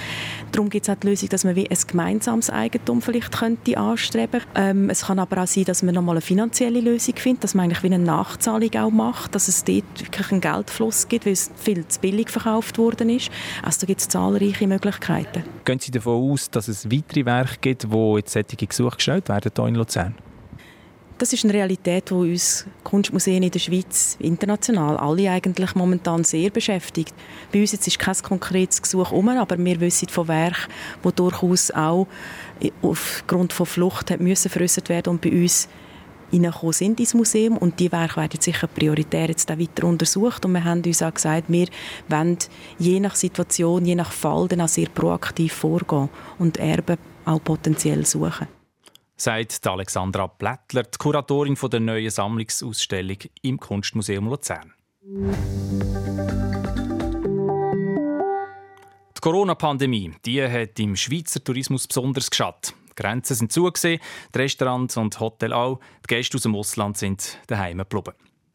Darum 0.53 0.71
gibt 0.71 0.89
es 0.89 0.95
auch 0.95 0.99
die 0.99 1.09
Lösung, 1.09 1.29
dass 1.29 1.45
man 1.45 1.57
wie 1.57 1.71
ein 1.71 1.79
gemeinsames 1.87 2.51
Eigentum 2.51 3.03
vielleicht 3.03 3.33
könnte 3.33 3.77
anstreben 3.77 4.41
ähm, 4.55 4.91
Es 4.91 5.07
kann 5.07 5.19
aber 5.19 5.43
auch 5.43 5.47
sein, 5.47 5.65
dass 5.65 5.83
man 5.83 5.95
nochmal 5.95 6.15
eine 6.17 6.23
finanzielle 6.23 6.81
Lösung 6.81 7.17
findet, 7.17 7.45
dass 7.45 7.55
man 7.55 7.65
eigentlich 7.65 7.83
wie 7.83 7.89
eine 7.89 7.99
Nachzahlung 7.99 8.75
auch 8.77 8.91
macht, 8.91 9.35
dass 9.35 9.49
es 9.49 9.65
dort 9.65 10.01
wirklich 10.01 10.33
einen 10.33 10.41
Geldfluss 10.41 11.09
gibt, 11.09 11.27
weil 11.27 11.33
es 11.33 11.51
viel 11.57 11.87
zu 11.87 12.01
billig 12.01 12.31
verkauft 12.31 12.79
worden 12.79 13.11
ist. 13.11 13.31
Also 13.63 13.81
da 13.81 13.87
gibt 13.87 14.01
es 14.01 14.09
zahlreiche 14.09 14.67
Möglichkeiten. 14.67 15.45
Gehen 15.65 15.79
Sie 15.79 15.91
davon 15.91 16.31
aus, 16.31 16.51
dass 16.51 16.69
es 16.69 16.91
weitere 16.91 17.25
Werke 17.25 17.57
gibt, 17.61 17.91
wo 17.91 18.17
jetzt 18.17 18.33
solche 18.33 18.67
Gesuche 18.67 18.97
gestellt 18.97 19.24
werden 19.29 19.51
hier 19.55 19.67
in 19.67 19.75
Luzern? 19.75 20.15
Das 21.17 21.33
ist 21.33 21.45
eine 21.45 21.55
Realität, 21.55 22.11
die 22.11 22.15
uns 22.15 22.67
Kunstmuseen 22.83 23.45
in 23.45 23.51
der 23.51 23.61
Schweiz 23.61 24.17
international 24.19 24.97
alle 24.97 25.31
eigentlich 25.31 25.77
momentan 25.77 26.25
sehr 26.25 26.51
beschäftigt. 26.51 27.15
Bei 27.53 27.61
uns 27.61 27.71
jetzt 27.71 27.87
ist 27.87 28.01
kein 28.01 28.17
konkretes 28.17 28.83
Gesuch 28.83 29.13
um, 29.13 29.29
aber 29.29 29.57
wir 29.57 29.81
wissen 29.81 30.09
von 30.09 30.27
Werken, 30.27 30.73
die 31.05 31.13
durchaus 31.13 31.71
auch 31.71 32.09
aufgrund 32.83 33.53
von 33.53 33.67
Flucht 33.67 34.19
müssen 34.19 34.51
verrüstet 34.51 34.89
werden 34.89 35.11
und 35.11 35.21
bei 35.21 35.31
uns 35.31 35.69
reingekommen 36.33 36.73
sind 36.73 36.99
ins 36.99 37.15
Museum 37.15 37.59
und 37.59 37.79
die 37.79 37.93
Werke 37.93 38.17
werden 38.17 38.41
sicher 38.41 38.67
prioritär 38.67 39.29
jetzt 39.29 39.51
auch 39.53 39.59
weiter 39.59 39.87
untersucht 39.87 40.45
und 40.45 40.53
wir 40.53 40.65
haben 40.65 40.83
uns 40.85 41.03
auch 41.03 41.15
gesagt, 41.15 41.45
wir 41.47 41.69
wollen 42.09 42.39
je 42.79 42.99
nach 42.99 43.15
Situation, 43.15 43.85
je 43.85 43.95
nach 43.95 44.11
Fall 44.11 44.49
dann 44.49 44.63
auch 44.63 44.69
sehr 44.69 44.89
proaktiv 44.89 45.53
vorgehen 45.53 46.09
und 46.41 46.57
Erben 46.57 46.97
auch 47.25 47.43
potenziell 47.43 48.05
suchen. 48.05 48.49
Sagt 49.17 49.65
Alexandra 49.67 50.27
Plättler, 50.27 50.83
die 50.83 50.99
Kuratorin 50.99 51.55
der 51.55 51.79
neuen 51.79 52.11
Sammlungsausstellung 52.11 53.19
im 53.43 53.61
Kunstmuseum 53.61 54.29
Luzern. 54.29 54.73
Die 59.17 59.21
Corona-Pandemie 59.21 60.15
die 60.25 60.43
hat 60.43 60.81
im 60.81 60.97
Schweizer 60.97 61.43
Tourismus 61.45 61.87
besonders 61.87 62.29
geschadet. 62.29 62.75
Die 62.91 62.95
Grenzen 63.03 63.37
sind 63.37 63.53
zugesehen, 63.53 64.01
die 64.35 64.39
Restaurants 64.39 64.97
und 64.97 65.21
Hotels 65.21 65.53
auch. 65.53 65.79
Die 66.09 66.15
Gäste 66.15 66.37
aus 66.37 66.43
dem 66.43 66.57
Ausland 66.57 66.97
sind 66.97 67.39
daheim 67.47 67.79
geblieben. 67.79 68.15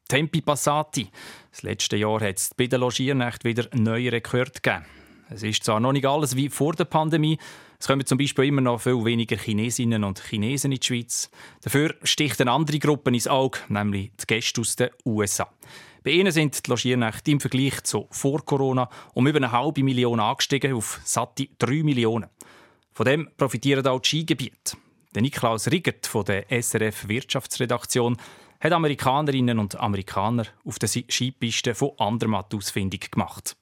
Tempi 0.10 0.41
Passati. 0.41 1.10
Das 1.52 1.63
letzte 1.63 1.95
Jahr 1.95 2.19
hat 2.19 2.38
es 2.38 2.50
bei 2.54 2.67
den 2.67 2.82
Logiernächten 2.82 3.50
wieder 3.50 3.69
neue 3.74 4.12
Rekorde 4.12 4.52
gegeben. 4.62 4.86
Es 5.30 5.43
ist 5.43 5.63
zwar 5.63 5.80
noch 5.80 5.93
nicht 5.93 6.08
alles 6.08 6.36
wie 6.36 6.50
vor 6.50 6.74
der 6.74 6.86
Pandemie, 6.86 7.38
es 7.79 7.87
kommen 7.87 8.05
zum 8.05 8.17
Beispiel 8.17 8.45
immer 8.45 8.61
noch 8.61 8.81
viel 8.81 9.05
weniger 9.05 9.37
Chinesinnen 9.37 10.03
und 10.03 10.19
Chinesen 10.19 10.71
in 10.73 10.79
die 10.79 10.85
Schweiz. 10.85 11.31
Dafür 11.61 11.95
sticht 12.03 12.41
eine 12.41 12.51
andere 12.51 12.77
Gruppe 12.77 13.09
ins 13.09 13.27
Auge, 13.27 13.59
nämlich 13.69 14.11
die 14.21 14.27
Gäste 14.27 14.59
aus 14.59 14.75
den 14.75 14.89
USA. 15.05 15.49
Bei 16.03 16.11
ihnen 16.11 16.31
sind 16.31 16.65
die 16.65 16.69
Logiernächte 16.69 17.31
im 17.31 17.39
Vergleich 17.39 17.81
zu 17.83 18.07
vor 18.11 18.43
Corona 18.45 18.89
um 19.13 19.27
über 19.27 19.37
eine 19.37 19.51
halbe 19.51 19.83
Million 19.83 20.19
angestiegen 20.19 20.73
auf 20.73 20.99
satte 21.05 21.47
3 21.57 21.83
Millionen. 21.83 22.29
Von 22.91 23.05
dem 23.05 23.29
profitieren 23.37 23.87
auch 23.87 24.01
die 24.01 24.09
Skigebiete. 24.09 24.75
Der 25.15 25.21
Niklaus 25.21 25.71
Riggert 25.71 26.05
von 26.05 26.25
der 26.25 26.45
SRF 26.49 27.07
Wirtschaftsredaktion 27.07 28.17
hat 28.59 28.73
Amerikanerinnen 28.73 29.57
und 29.57 29.79
Amerikaner 29.79 30.45
auf 30.65 30.79
der 30.79 30.89
Skipiste 30.89 31.73
von 31.73 31.91
Andermatt 31.97 32.53
ausfindig 32.53 33.09
gemacht. 33.09 33.55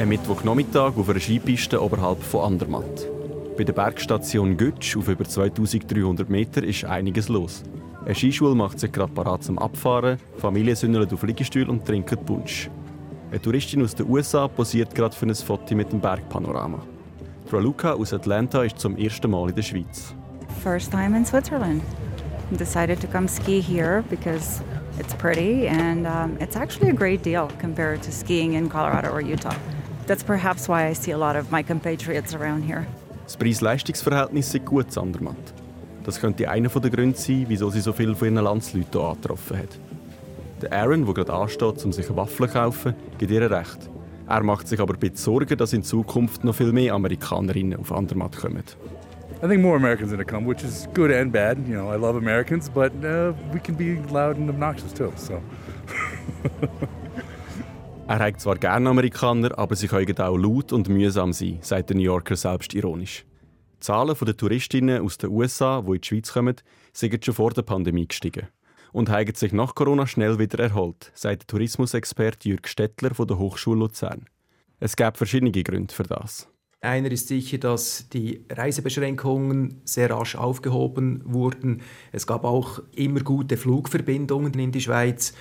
Ein 0.00 0.08
Mittwochnachmittag 0.08 0.96
auf 0.96 1.10
einer 1.10 1.20
Skipiste 1.20 1.78
oberhalb 1.78 2.22
von 2.22 2.54
Andermatt. 2.54 3.06
Bei 3.58 3.64
der 3.64 3.74
Bergstation 3.74 4.56
Götsch 4.56 4.96
auf 4.96 5.08
über 5.08 5.24
2300 5.24 6.30
Meter 6.30 6.64
ist 6.64 6.86
einiges 6.86 7.28
los. 7.28 7.62
Eine 8.06 8.14
Skischule 8.14 8.54
macht 8.54 8.80
sich 8.80 8.90
gerade 8.90 9.12
parat 9.12 9.44
zum 9.44 9.58
Abfahren, 9.58 10.16
Familien 10.38 10.74
sündeln 10.74 11.06
auf 11.12 11.22
Liegestühlen 11.22 11.68
und 11.68 11.84
trinken 11.84 12.16
Punsch. 12.24 12.70
Eine 13.30 13.42
Touristin 13.42 13.84
aus 13.84 13.94
den 13.94 14.08
USA 14.08 14.48
posiert 14.48 14.94
gerade 14.94 15.14
für 15.14 15.26
ein 15.26 15.34
Foto 15.34 15.74
mit 15.74 15.92
dem 15.92 16.00
Bergpanorama. 16.00 16.78
Frau 17.44 17.58
Luca 17.58 17.92
aus 17.92 18.14
Atlanta 18.14 18.62
ist 18.62 18.78
zum 18.78 18.96
ersten 18.96 19.30
Mal 19.30 19.50
in 19.50 19.54
der 19.54 19.62
Schweiz. 19.62 20.14
First 20.62 20.92
time 20.92 21.14
in 21.14 21.26
Switzerland. 21.26 21.82
Decided 22.52 23.02
to 23.02 23.06
come 23.06 23.28
ski 23.28 23.60
here 23.60 24.02
because 24.08 24.62
it's 24.98 25.12
pretty 25.12 25.68
and 25.68 26.06
um, 26.06 26.38
it's 26.40 26.56
actually 26.56 26.88
a 26.88 26.94
great 26.94 27.22
deal 27.22 27.48
compared 27.60 28.02
to 28.02 28.10
skiing 28.10 28.54
in 28.54 28.70
Colorado 28.70 29.10
or 29.10 29.20
Utah. 29.20 29.54
That's 30.10 30.24
perhaps 30.24 30.68
why 30.68 30.88
I 30.88 30.92
see 30.92 31.12
a 31.12 31.16
lot 31.16 31.36
of 31.36 31.52
my 31.52 31.62
compatriots 31.62 32.34
around 32.34 32.64
here. 32.64 32.84
Das 33.26 33.36
Preis-Leistungs-Verhältnis 33.36 34.52
ist 34.52 34.66
gut 34.66 34.86
in 34.96 35.02
Andermatt. 35.02 35.54
Das 36.02 36.20
könnte 36.20 36.50
einer 36.50 36.68
der 36.68 36.90
Gründe 36.90 37.16
sein, 37.16 37.44
wieso 37.46 37.70
sie 37.70 37.80
so 37.80 37.92
viele 37.92 38.16
von 38.16 38.34
ihren 38.34 38.42
Landsleuten 38.44 38.90
hier 38.90 39.02
angetroffen 39.02 39.58
hat. 39.58 39.78
Der 40.62 40.72
Aaron, 40.72 41.04
der 41.04 41.14
gerade 41.14 41.32
ansteht, 41.32 41.84
um 41.84 41.92
sich 41.92 42.10
Waffeln 42.16 42.48
zu 42.48 42.54
kaufen, 42.58 42.94
gibt 43.18 43.30
ihr 43.30 43.48
recht. 43.48 43.88
Er 44.26 44.42
macht 44.42 44.66
sich 44.66 44.80
aber 44.80 44.94
ein 44.94 44.98
bisschen 44.98 45.16
Sorgen, 45.16 45.56
dass 45.56 45.72
in 45.72 45.84
Zukunft 45.84 46.42
noch 46.42 46.56
viel 46.56 46.72
mehr 46.72 46.94
Amerikanerinnen 46.94 47.78
auf 47.78 47.92
Andermatt 47.92 48.36
kommen. 48.36 48.64
I 49.44 49.46
think 49.46 49.62
more 49.62 49.76
Americans 49.76 50.10
are 50.12 50.16
going 50.16 50.26
to 50.26 50.34
come, 50.34 50.44
which 50.44 50.64
is 50.64 50.88
good 50.92 51.12
and 51.12 51.32
bad. 51.32 51.56
You 51.68 51.76
know, 51.76 51.88
I 51.88 51.96
love 51.96 52.16
Americans, 52.16 52.68
but 52.68 52.90
uh, 53.04 53.32
we 53.52 53.60
can 53.60 53.76
be 53.76 53.96
loud 54.10 54.38
and 54.38 54.50
obnoxious 54.50 54.92
too. 54.92 55.12
So. 55.14 55.40
Er 58.10 58.18
hat 58.18 58.40
zwar 58.40 58.56
gerne 58.56 58.90
Amerikaner, 58.90 59.56
aber 59.56 59.76
sie 59.76 59.86
können 59.86 60.18
auch 60.18 60.36
laut 60.36 60.72
und 60.72 60.88
mühsam 60.88 61.32
sein, 61.32 61.60
sagt 61.62 61.90
der 61.90 61.96
New 61.96 62.02
Yorker 62.02 62.34
selbst 62.34 62.74
ironisch. 62.74 63.24
Die 63.76 63.78
Zahlen 63.78 64.16
der 64.20 64.36
Touristinnen 64.36 65.00
aus 65.00 65.16
den 65.16 65.30
USA, 65.30 65.80
die 65.80 65.92
in 65.92 66.00
die 66.00 66.08
Schweiz 66.08 66.32
kommen, 66.32 66.56
sind 66.92 67.24
schon 67.24 67.34
vor 67.34 67.52
der 67.52 67.62
Pandemie 67.62 68.08
gestiegen 68.08 68.48
und 68.92 69.10
haben 69.10 69.32
sich 69.36 69.52
nach 69.52 69.76
Corona 69.76 70.08
schnell 70.08 70.40
wieder 70.40 70.58
erholt, 70.58 71.12
sagt 71.14 71.42
der 71.42 71.46
Tourismusexperte 71.46 72.48
Jürg 72.48 72.66
Stettler 72.66 73.14
von 73.14 73.28
der 73.28 73.38
Hochschule 73.38 73.78
Luzern. 73.78 74.24
Es 74.80 74.96
gab 74.96 75.16
verschiedene 75.16 75.52
Gründe 75.52 75.94
für 75.94 76.02
das. 76.02 76.48
Einer 76.80 77.12
ist 77.12 77.28
sicher, 77.28 77.58
dass 77.58 78.08
die 78.08 78.44
Reisebeschränkungen 78.50 79.82
sehr 79.84 80.10
rasch 80.10 80.34
aufgehoben 80.34 81.22
wurden. 81.26 81.82
Es 82.10 82.26
gab 82.26 82.42
auch 82.42 82.82
immer 82.90 83.20
gute 83.20 83.56
Flugverbindungen 83.56 84.54
in 84.54 84.72
die 84.72 84.80
Schweiz. 84.80 85.32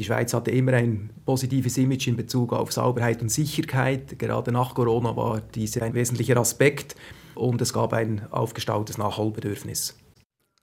Die 0.00 0.04
Schweiz 0.04 0.32
hatte 0.32 0.50
immer 0.50 0.72
ein 0.72 1.10
positives 1.26 1.76
Image 1.76 2.06
in 2.06 2.16
Bezug 2.16 2.54
auf 2.54 2.72
Sauberheit 2.72 3.20
und 3.20 3.28
Sicherheit. 3.28 4.18
Gerade 4.18 4.50
nach 4.50 4.72
Corona 4.72 5.14
war 5.14 5.42
dies 5.42 5.76
ein 5.76 5.92
wesentlicher 5.92 6.38
Aspekt 6.38 6.96
und 7.34 7.60
es 7.60 7.74
gab 7.74 7.92
ein 7.92 8.26
aufgestautes 8.30 8.96
Nachholbedürfnis. 8.96 9.98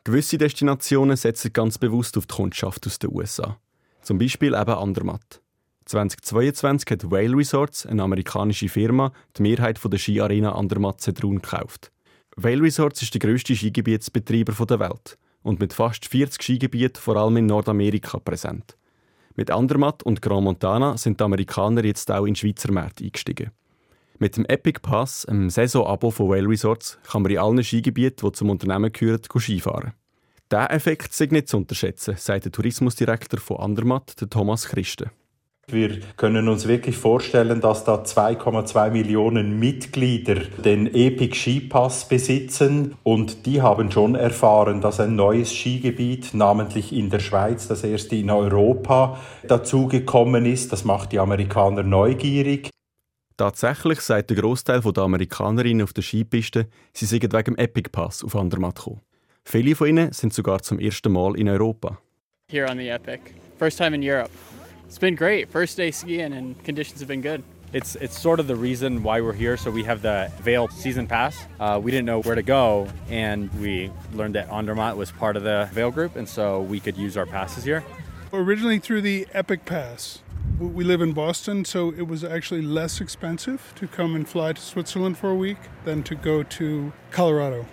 Gewisse 0.03 0.39
Destinationen 0.39 1.17
setzen 1.17 1.53
ganz 1.53 1.77
bewusst 1.77 2.17
auf 2.17 2.25
die 2.25 2.33
Kundschaft 2.33 2.87
aus 2.87 2.97
den 2.97 3.13
USA. 3.13 3.59
Zum 4.01 4.17
Beispiel 4.17 4.55
eben 4.55 4.71
Andermatt. 4.71 5.39
2022 5.85 6.89
hat 6.89 7.11
Whale 7.11 7.37
Resorts, 7.37 7.85
eine 7.85 8.01
amerikanische 8.01 8.69
Firma, 8.69 9.13
die 9.37 9.43
Mehrheit 9.43 9.79
der 9.83 9.99
Skiarena 9.99 10.53
Andermatt 10.53 11.01
Zedrun 11.01 11.43
gekauft. 11.43 11.91
Whale 12.35 12.63
Resorts 12.63 13.03
ist 13.03 13.13
der 13.13 13.19
grösste 13.19 13.55
Skigebietsbetreiber 13.55 14.65
der 14.65 14.79
Welt 14.79 15.19
und 15.43 15.59
mit 15.59 15.73
fast 15.73 16.07
40 16.07 16.41
Skigebieten 16.41 16.99
vor 16.99 17.17
allem 17.17 17.37
in 17.37 17.45
Nordamerika 17.45 18.17
präsent. 18.17 18.75
Mit 19.39 19.51
Andermatt 19.51 20.01
und 20.01 20.19
Grand 20.23 20.45
Montana 20.45 20.97
sind 20.97 21.19
die 21.19 21.23
Amerikaner 21.23 21.85
jetzt 21.85 22.09
auch 22.09 22.25
in 22.25 22.35
Schweizer 22.35 22.71
Märkte 22.71 23.03
eingestiegen. 23.03 23.51
Mit 24.17 24.35
dem 24.35 24.45
Epic 24.45 24.79
Pass, 24.81 25.27
einem 25.27 25.51
Saison-Abo 25.51 26.09
von 26.09 26.29
Whale 26.29 26.49
Resorts, 26.49 26.97
kann 27.07 27.21
man 27.21 27.31
in 27.31 27.37
allen 27.37 27.63
Skigebieten, 27.63 28.27
die 28.27 28.31
zum 28.35 28.49
Unternehmen 28.49 28.91
gehören, 28.91 29.21
Skifahren. 29.37 29.93
Dieser 30.51 30.71
Effekt 30.71 31.11
ist 31.11 31.31
nicht 31.31 31.49
zu 31.49 31.57
unterschätzen, 31.57 32.15
sagt 32.17 32.45
der 32.45 32.51
Tourismusdirektor 32.51 33.39
von 33.39 33.57
Andermatt, 33.57 34.15
Thomas 34.27 34.69
Christen. 34.69 35.11
Wir 35.69 35.99
können 36.15 36.47
uns 36.47 36.65
wirklich 36.65 36.95
vorstellen, 36.95 37.59
dass 37.59 37.83
da 37.83 37.95
2,2 37.95 38.89
Millionen 38.89 39.59
Mitglieder 39.59 40.35
den 40.35 40.87
Epic 40.87 41.35
Skipass 41.35 42.07
besitzen 42.07 42.95
und 43.03 43.45
die 43.45 43.61
haben 43.61 43.91
schon 43.91 44.15
erfahren, 44.15 44.79
dass 44.79 45.01
ein 45.01 45.17
neues 45.17 45.53
Skigebiet, 45.53 46.33
namentlich 46.33 46.93
in 46.93 47.09
der 47.09 47.19
Schweiz, 47.19 47.67
das 47.67 47.83
erste 47.83 48.15
in 48.15 48.29
Europa, 48.29 49.19
dazugekommen 49.45 50.45
ist. 50.45 50.71
Das 50.71 50.85
macht 50.85 51.11
die 51.11 51.19
Amerikaner 51.19 51.83
neugierig. 51.83 52.69
Tatsächlich 53.35 53.99
sagt 53.99 54.29
der 54.29 54.37
Großteil 54.37 54.79
der 54.79 55.03
Amerikanerinnen 55.03 55.83
auf 55.83 55.91
der 55.91 56.01
Skipiste, 56.01 56.69
sie 56.93 57.05
seien 57.05 57.23
wegen 57.23 57.43
dem 57.43 57.57
Epic 57.57 57.89
Pass 57.91 58.23
auf 58.23 58.37
Andermatt 58.37 58.77
gekommen. 58.77 59.01
Viele 59.43 59.75
von 59.75 59.87
ihnen 59.87 60.13
sind 60.13 60.33
sogar 60.33 60.61
zum 60.61 60.79
ersten 60.79 61.11
Mal 61.11 61.37
in 61.37 61.49
Europa. 61.49 61.97
Here 62.49 62.71
on 62.71 62.77
the 62.77 62.87
Epic. 62.87 63.19
First 63.59 63.77
time 63.79 63.93
in 63.93 64.01
Europe. 64.01 64.31
It's 64.87 64.97
been 64.97 65.15
great. 65.15 65.49
First 65.49 65.75
day 65.75 65.91
skiing 65.91 66.31
and 66.31 66.61
conditions 66.63 67.01
have 67.01 67.09
been 67.09 67.21
good. 67.21 67.43
It's 67.73 67.97
it's 67.97 68.17
sort 68.17 68.39
of 68.39 68.47
the 68.47 68.55
reason 68.55 69.03
why 69.03 69.19
we're 69.19 69.33
here. 69.33 69.57
So 69.57 69.69
we 69.69 69.83
have 69.83 70.01
the 70.01 70.31
Vail 70.39 70.69
season 70.69 71.07
pass. 71.07 71.37
Uh, 71.59 71.79
we 71.83 71.91
didn't 71.91 72.05
know 72.05 72.21
where 72.21 72.35
to 72.35 72.41
go, 72.41 72.87
and 73.09 73.53
we 73.59 73.91
learned 74.13 74.35
that 74.35 74.49
Andermatt 74.49 74.95
was 74.95 75.11
part 75.11 75.35
of 75.35 75.43
the 75.43 75.69
Vail 75.73 75.91
group, 75.91 76.15
and 76.15 76.27
so 76.27 76.61
we 76.61 76.79
could 76.79 76.95
use 76.95 77.17
our 77.17 77.25
passes 77.25 77.65
here. 77.65 77.83
Originally 78.31 78.79
through 78.79 79.01
the 79.01 79.27
Epic 79.33 79.65
Pass. 79.65 80.23
We 80.57 80.85
live 80.85 81.01
in 81.01 81.11
Boston, 81.11 81.65
so 81.65 81.91
it 81.91 82.07
was 82.07 82.23
actually 82.23 82.61
less 82.61 83.01
expensive 83.01 83.73
to 83.75 83.87
come 83.87 84.15
and 84.15 84.27
fly 84.27 84.53
to 84.53 84.61
Switzerland 84.61 85.17
for 85.17 85.29
a 85.29 85.35
week 85.35 85.57
than 85.83 86.01
to 86.03 86.15
go 86.15 86.41
to 86.41 86.93
Colorado. 87.11 87.67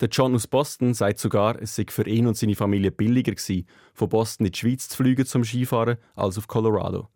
Der 0.00 0.08
John 0.08 0.34
aus 0.34 0.46
Boston 0.46 0.92
sagt 0.94 1.18
sogar, 1.18 1.60
es 1.60 1.76
sei 1.76 1.86
für 1.88 2.06
ihn 2.06 2.26
und 2.26 2.36
seine 2.36 2.56
Familie 2.56 2.90
billiger 2.90 3.32
gewesen, 3.32 3.66
von 3.92 4.08
Boston 4.08 4.46
in 4.46 4.52
die 4.52 4.58
Schweiz 4.58 4.88
zu 4.88 4.96
fliegen 4.96 5.24
zum 5.24 5.44
Skifahren 5.44 5.98
als 6.14 6.36
auf 6.38 6.48
Colorado. 6.48 7.08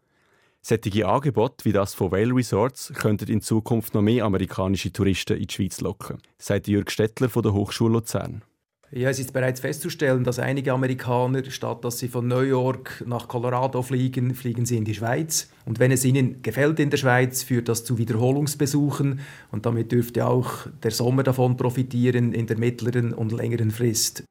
Sättige 0.61 1.09
Angebote 1.09 1.65
wie 1.65 1.73
das 1.73 1.95
von 1.95 2.13
Vail 2.13 2.33
Resorts 2.33 2.93
könnten 2.95 3.31
in 3.31 3.41
Zukunft 3.41 3.95
noch 3.95 4.03
mehr 4.03 4.25
amerikanische 4.25 4.93
Touristen 4.93 5.37
in 5.37 5.47
die 5.47 5.55
Schweiz 5.55 5.81
locken, 5.81 6.19
sagt 6.37 6.69
Jürg 6.69 6.91
Stettler 6.91 7.29
von 7.29 7.43
der 7.43 7.53
Hochschule 7.53 7.95
Luzern. 7.95 8.43
Ja, 8.91 9.11
es 9.11 9.19
ist 9.19 9.35
bereits 9.35 9.61
festzustellen, 9.61 10.25
dass 10.25 10.39
einige 10.39 10.73
Amerikaner, 10.73 11.45
statt 11.51 11.85
dass 11.85 11.99
sie 11.99 12.09
von 12.09 12.27
New 12.27 12.41
York 12.41 13.05
nach 13.07 13.29
Colorado 13.29 13.83
fliegen, 13.83 14.35
fliegen 14.35 14.65
sie 14.65 14.79
in 14.79 14.87
die 14.87 14.95
Schweiz. 14.95 15.51
Und 15.67 15.79
wenn 15.79 15.93
es 15.93 16.07
ihnen 16.07 16.41
gefällt 16.41 16.81
in 16.81 16.89
der 16.89 16.97
Schweiz, 16.97 17.43
führt 17.43 17.69
das 17.69 17.85
zu 17.85 17.99
Wiederholungsbesuchen. 17.99 19.21
Und 19.51 19.67
damit 19.67 19.93
dürfte 19.93 20.27
auch 20.27 20.67
der 20.83 20.91
Sommer 20.91 21.23
davon 21.23 21.59
profitieren 21.59 22.33
in 22.33 22.47
der 22.47 22.57
mittleren 22.57 23.13
und 23.13 23.33
längeren 23.33 23.71
Frist. 23.71 24.25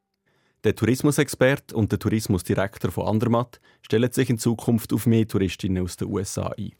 Der 0.63 0.75
Tourismusexperte 0.75 1.75
und 1.75 1.91
der 1.91 1.99
Tourismusdirektor 1.99 2.89
von 2.89 3.07
Andermatt 3.07 3.59
stellen 3.83 4.11
sich 4.11 4.31
in 4.31 4.39
Zukunft 4.39 4.91
auf 4.91 5.05
mehr 5.05 5.27
Touristinnen 5.27 5.83
aus 5.83 5.97
den 5.97 6.07
USA 6.07 6.51
ein. 6.57 6.71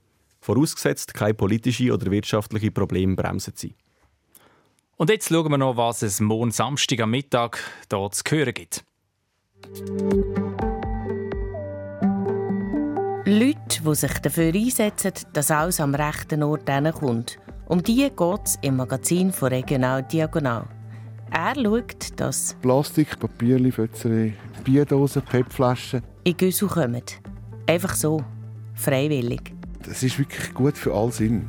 Vorausgesetzt, 0.41 1.13
keine 1.13 1.35
politischen 1.35 1.91
oder 1.91 2.09
wirtschaftlichen 2.09 2.73
Probleme 2.73 3.15
bremsen 3.15 3.53
sie. 3.55 3.75
Und 4.99 5.11
jetzt 5.11 5.29
schauen 5.29 5.51
wir 5.51 5.59
noch, 5.59 5.77
was 5.77 6.01
es 6.01 6.19
morgen 6.19 6.49
Samstag 6.49 7.01
am 7.01 7.11
Mittag 7.11 7.59
hier 7.87 8.09
zu 8.09 8.23
hören 8.29 8.53
gibt. 8.55 8.83
Leute, 13.25 13.83
die 13.83 13.95
sich 13.95 14.13
dafür 14.13 14.55
einsetzen, 14.55 15.11
dass 15.33 15.51
alles 15.51 15.79
am 15.79 15.93
rechten 15.93 16.41
Ort 16.41 16.67
kommt. 16.95 17.37
Um 17.67 17.83
die 17.83 18.09
geht 18.09 18.41
es 18.43 18.57
im 18.63 18.77
Magazin 18.77 19.31
von 19.31 19.49
Regional 19.49 20.01
Diagonal. 20.01 20.65
Er 21.29 21.53
schaut, 21.53 22.19
dass 22.19 22.55
Plastik, 22.63 23.19
Papier, 23.19 23.71
Fötzerei, 23.71 24.33
Bierdosen, 24.63 25.21
PET-Flaschen 25.21 26.01
in 26.23 26.35
Güssel 26.35 26.69
kommen. 26.69 27.03
Einfach 27.67 27.93
so. 27.93 28.23
Freiwillig. 28.73 29.53
Das 29.83 30.01
ist 30.01 30.17
wirklich 30.17 30.55
gut 30.55 30.75
für 30.75 30.91
all 30.95 31.11
Sinn. 31.11 31.47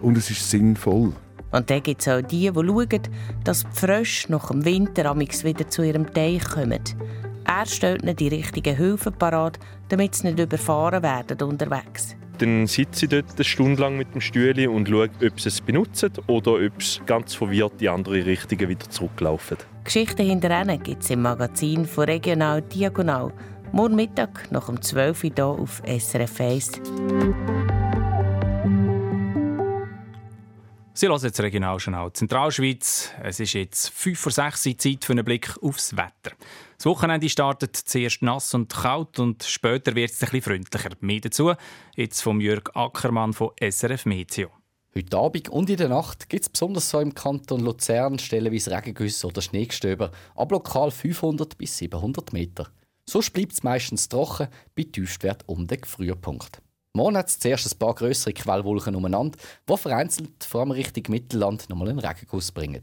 Und 0.00 0.16
es 0.16 0.30
ist 0.30 0.48
sinnvoll. 0.48 1.12
Und 1.52 1.70
dann 1.70 1.82
gibt 1.82 2.00
es 2.00 2.08
auch 2.08 2.20
die, 2.20 2.50
die 2.50 2.54
schauen, 2.54 3.00
dass 3.44 3.64
die 3.64 3.68
Frösche 3.72 4.30
nach 4.30 4.48
dem 4.48 4.64
Winter 4.64 5.14
wieder 5.18 5.68
zu 5.68 5.82
ihrem 5.82 6.12
Teich 6.12 6.44
kommen. 6.44 6.80
Er 7.44 7.66
stellt 7.66 8.02
ihnen 8.02 8.16
die 8.16 8.28
richtigen 8.28 8.76
Hilfen 8.76 9.12
parat, 9.12 9.58
damit 9.88 10.14
sie 10.14 10.28
nicht 10.28 10.38
überfahren 10.38 11.02
werden 11.02 11.42
unterwegs. 11.42 12.14
Dann 12.38 12.66
sitze 12.66 13.04
ich 13.04 13.10
dort 13.10 13.34
eine 13.34 13.44
Stunde 13.44 13.82
lang 13.82 13.98
mit 13.98 14.14
dem 14.14 14.20
Stühle 14.20 14.70
und 14.70 14.88
schaue, 14.88 15.10
ob 15.22 15.40
sie 15.40 15.48
es 15.48 15.60
benutzen 15.60 16.10
oder 16.26 16.54
ob 16.54 16.82
sie 16.82 17.00
ganz 17.04 17.34
verwirrt 17.34 17.82
in 17.82 17.88
andere 17.88 18.24
Richtungen 18.24 18.68
wieder 18.68 18.88
zurücklaufen. 18.88 19.58
Geschichten 19.84 20.24
hinter 20.24 20.62
ihnen 20.62 20.82
gibt 20.82 21.02
es 21.02 21.10
im 21.10 21.22
Magazin 21.22 21.84
von 21.84 22.04
Regional 22.04 22.62
Diagonal. 22.62 23.32
Morgen 23.72 23.96
Mittag 23.96 24.50
nach 24.50 24.68
um 24.68 24.80
12 24.80 25.24
Uhr 25.24 25.30
hier 25.34 25.46
auf 25.46 25.82
SRF 25.84 26.40
1. 26.40 26.80
Sie 31.00 31.08
hören 31.08 31.22
jetzt 31.22 31.40
Regionaljournal 31.40 32.12
Zentralschweiz. 32.12 33.12
Es 33.22 33.40
ist 33.40 33.54
jetzt 33.54 33.88
5 33.88 34.18
vor 34.18 34.32
6 34.32 34.66
Uhr 34.66 34.76
Zeit 34.76 35.02
für 35.02 35.12
einen 35.14 35.24
Blick 35.24 35.56
aufs 35.62 35.96
Wetter. 35.96 36.36
Das 36.76 36.84
Wochenende 36.84 37.26
startet 37.30 37.74
zuerst 37.74 38.20
nass 38.20 38.52
und 38.52 38.70
kalt 38.70 39.18
und 39.18 39.42
später 39.42 39.94
wird 39.94 40.10
es 40.10 40.22
ein 40.22 40.28
bisschen 40.28 40.42
freundlicher. 40.42 40.90
Mehr 41.00 41.20
dazu 41.22 41.54
jetzt 41.96 42.20
vom 42.20 42.38
Jörg 42.38 42.64
Ackermann 42.74 43.32
von 43.32 43.48
SRF 43.58 44.04
Meteo. 44.04 44.50
Heute 44.94 45.16
Abend 45.16 45.48
und 45.48 45.70
in 45.70 45.78
der 45.78 45.88
Nacht 45.88 46.28
gibt 46.28 46.42
es 46.42 46.50
besonders 46.50 46.90
so 46.90 47.00
im 47.00 47.14
Kanton 47.14 47.60
Luzern 47.60 48.18
stellenweise 48.18 48.70
Regengüsse 48.70 49.26
oder 49.26 49.40
Schneegestöber, 49.40 50.10
ab 50.36 50.52
lokal 50.52 50.90
500 50.90 51.56
bis 51.56 51.78
700 51.78 52.34
Meter. 52.34 52.68
Sonst 53.06 53.30
bleibt 53.30 53.52
es 53.52 53.62
meistens 53.62 54.06
trocken, 54.10 54.48
bei 54.76 54.82
Tiefstwert 54.82 55.44
um 55.46 55.66
den 55.66 55.82
Frühpunkt. 55.82 56.60
Es 56.92 57.38
zuerst 57.38 57.72
ein 57.72 57.78
paar 57.78 57.94
größere 57.94 58.32
Quellwolken 58.32 58.96
umeinander, 58.96 59.38
die 59.68 59.76
vereinzelt 59.76 60.42
vor 60.42 60.62
allem 60.62 60.72
Richtung 60.72 61.04
Mittelland 61.08 61.70
nochmal 61.70 61.88
einen 61.88 62.00
Regenguss 62.00 62.50
bringen. 62.50 62.82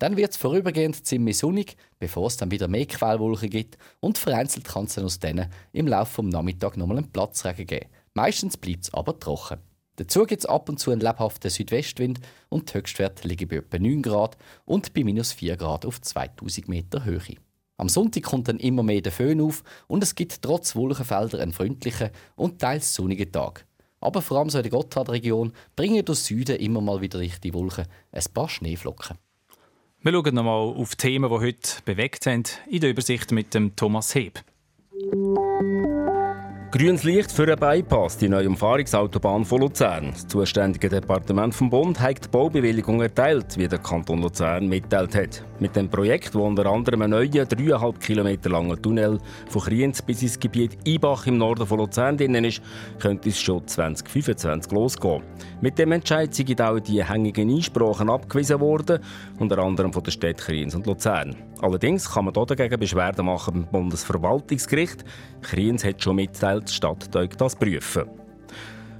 Dann 0.00 0.16
wird 0.16 0.32
es 0.32 0.36
vorübergehend 0.36 1.06
ziemlich 1.06 1.38
sonnig, 1.38 1.76
bevor 2.00 2.26
es 2.26 2.36
dann 2.36 2.50
wieder 2.50 2.66
mehr 2.66 2.86
Quellwolken 2.86 3.50
gibt 3.50 3.78
und 4.00 4.18
vereinzelt 4.18 4.66
kann 4.66 4.86
es 4.86 4.94
dann 4.94 5.04
aus 5.04 5.20
denen 5.20 5.52
im 5.72 5.86
Laufe 5.86 6.22
des 6.22 6.32
Nachmittags 6.32 6.76
nochmal 6.76 6.98
einen 6.98 7.12
Platzregen 7.12 7.66
geben. 7.66 7.90
Meistens 8.12 8.56
bleibt 8.56 8.84
es 8.84 8.94
aber 8.94 9.18
trocken. 9.18 9.60
Dazu 9.96 10.24
gibt 10.24 10.42
es 10.42 10.46
ab 10.46 10.68
und 10.68 10.80
zu 10.80 10.90
einen 10.90 11.00
lebhaften 11.00 11.50
Südwestwind 11.50 12.18
und 12.48 12.68
die 12.68 12.78
Höchstwerte 12.78 13.28
liegen 13.28 13.48
bei 13.48 13.56
etwa 13.56 13.78
9 13.78 14.02
Grad 14.02 14.36
und 14.64 14.92
bei 14.92 15.04
minus 15.04 15.32
4 15.32 15.56
Grad 15.56 15.86
auf 15.86 16.00
2000 16.00 16.68
Meter 16.68 17.04
Höhe. 17.04 17.36
Am 17.76 17.88
Sonntag 17.88 18.22
kommt 18.22 18.48
dann 18.48 18.58
immer 18.58 18.82
mehr 18.82 19.00
der 19.00 19.12
Föhn 19.12 19.40
auf 19.40 19.64
und 19.88 20.02
es 20.02 20.14
gibt 20.14 20.42
trotz 20.42 20.76
Wolkenfelder 20.76 21.40
einen 21.40 21.52
freundlichen 21.52 22.10
und 22.36 22.60
teils 22.60 22.94
sonnigen 22.94 23.32
Tag. 23.32 23.66
Aber 24.00 24.22
vor 24.22 24.38
allem 24.38 24.50
so 24.50 24.58
in 24.58 24.62
der 24.62 24.70
Gotthardregion 24.70 25.52
bringen 25.74 26.04
durch 26.04 26.20
Süden 26.20 26.56
immer 26.56 26.80
mal 26.80 27.00
wieder 27.00 27.18
richtig 27.18 27.52
Wolken 27.54 27.86
ein 28.12 28.22
paar 28.32 28.48
Schneeflocken. 28.48 29.18
Wir 30.02 30.12
schauen 30.12 30.34
nochmal 30.34 30.74
auf 30.76 30.94
Themen, 30.96 31.30
die 31.30 31.38
heute 31.38 31.82
bewegt 31.84 32.26
haben, 32.26 32.44
in 32.68 32.80
der 32.80 32.90
Übersicht 32.90 33.32
mit 33.32 33.54
dem 33.54 33.74
Thomas 33.74 34.14
Heb. 34.14 34.40
Grünes 36.76 37.04
Licht 37.04 37.30
für 37.30 37.44
einen 37.44 37.56
Bypass, 37.56 38.18
die 38.18 38.28
neue 38.28 38.48
Umfahrungsautobahn 38.48 39.44
von 39.44 39.60
Luzern. 39.60 40.10
Das 40.10 40.26
zuständige 40.26 40.88
Departement 40.88 41.54
vom 41.54 41.70
Bund 41.70 42.00
hat 42.00 42.24
die 42.24 42.28
Baubewilligung 42.28 43.00
erteilt, 43.00 43.56
wie 43.56 43.68
der 43.68 43.78
Kanton 43.78 44.20
Luzern 44.20 44.66
mitteilt 44.66 45.14
hat. 45.14 45.44
Mit 45.60 45.76
dem 45.76 45.88
Projekt, 45.88 46.34
wo 46.34 46.44
unter 46.44 46.66
anderem 46.66 47.02
ein 47.02 47.10
neuer, 47.10 47.28
3,5 47.28 47.98
Kilometer 48.00 48.50
langer 48.50 48.82
Tunnel 48.82 49.20
von 49.48 49.62
Kriens 49.62 50.02
bis 50.02 50.22
ins 50.22 50.40
Gebiet 50.40 50.76
Ibach 50.84 51.28
im 51.28 51.38
Norden 51.38 51.64
von 51.64 51.78
Luzern 51.78 52.16
drin 52.16 52.34
ist, 52.34 52.60
könnte 52.98 53.28
es 53.28 53.40
schon 53.40 53.64
2025 53.64 54.72
losgehen. 54.72 55.22
Mit 55.60 55.78
dem 55.78 55.92
Entscheid 55.92 56.34
sind 56.34 56.60
auch 56.60 56.80
die 56.80 57.04
hängigen 57.04 57.54
Einsprachen 57.54 58.10
abgewiesen 58.10 58.58
worden, 58.58 58.98
unter 59.38 59.58
anderem 59.58 59.92
von 59.92 60.02
den 60.02 60.10
Städten 60.10 60.40
Kriens 60.40 60.74
und 60.74 60.88
Luzern. 60.88 61.36
Allerdings 61.60 62.12
kann 62.12 62.26
man 62.26 62.34
dagegen 62.34 62.78
Beschwerden 62.78 63.24
machen 63.26 63.54
beim 63.54 63.70
Bundesverwaltungsgericht. 63.70 65.04
Kriens 65.40 65.84
hat 65.84 66.02
schon 66.02 66.16
mitteilt, 66.16 66.63
die 66.68 66.72
Stadt 66.72 67.08
das 67.38 67.56
prüfen. 67.56 68.04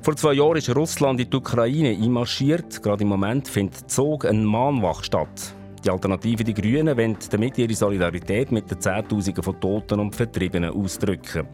Vor 0.02 0.16
zwei 0.16 0.34
Jahren 0.34 0.56
ist 0.56 0.74
Russland 0.74 1.18
in 1.18 1.30
die 1.30 1.36
Ukraine 1.36 1.90
einmarschiert. 1.90 2.82
Gerade 2.82 3.04
im 3.04 3.08
Moment 3.08 3.48
findet 3.48 3.90
Zog 3.90 4.26
ein 4.26 4.44
Mahnwache 4.44 5.02
statt. 5.02 5.54
Die 5.84 5.90
Alternative 5.90 6.44
Die 6.44 6.54
Grünen 6.54 6.96
wollen 6.96 7.16
damit 7.30 7.58
ihre 7.58 7.74
Solidarität 7.74 8.50
mit 8.50 8.70
den 8.70 8.80
Zehntausenden 8.80 9.42
von 9.42 9.60
Toten 9.60 10.00
und 10.00 10.16
Vertriebenen 10.16 10.70
ausdrücken. 10.70 11.46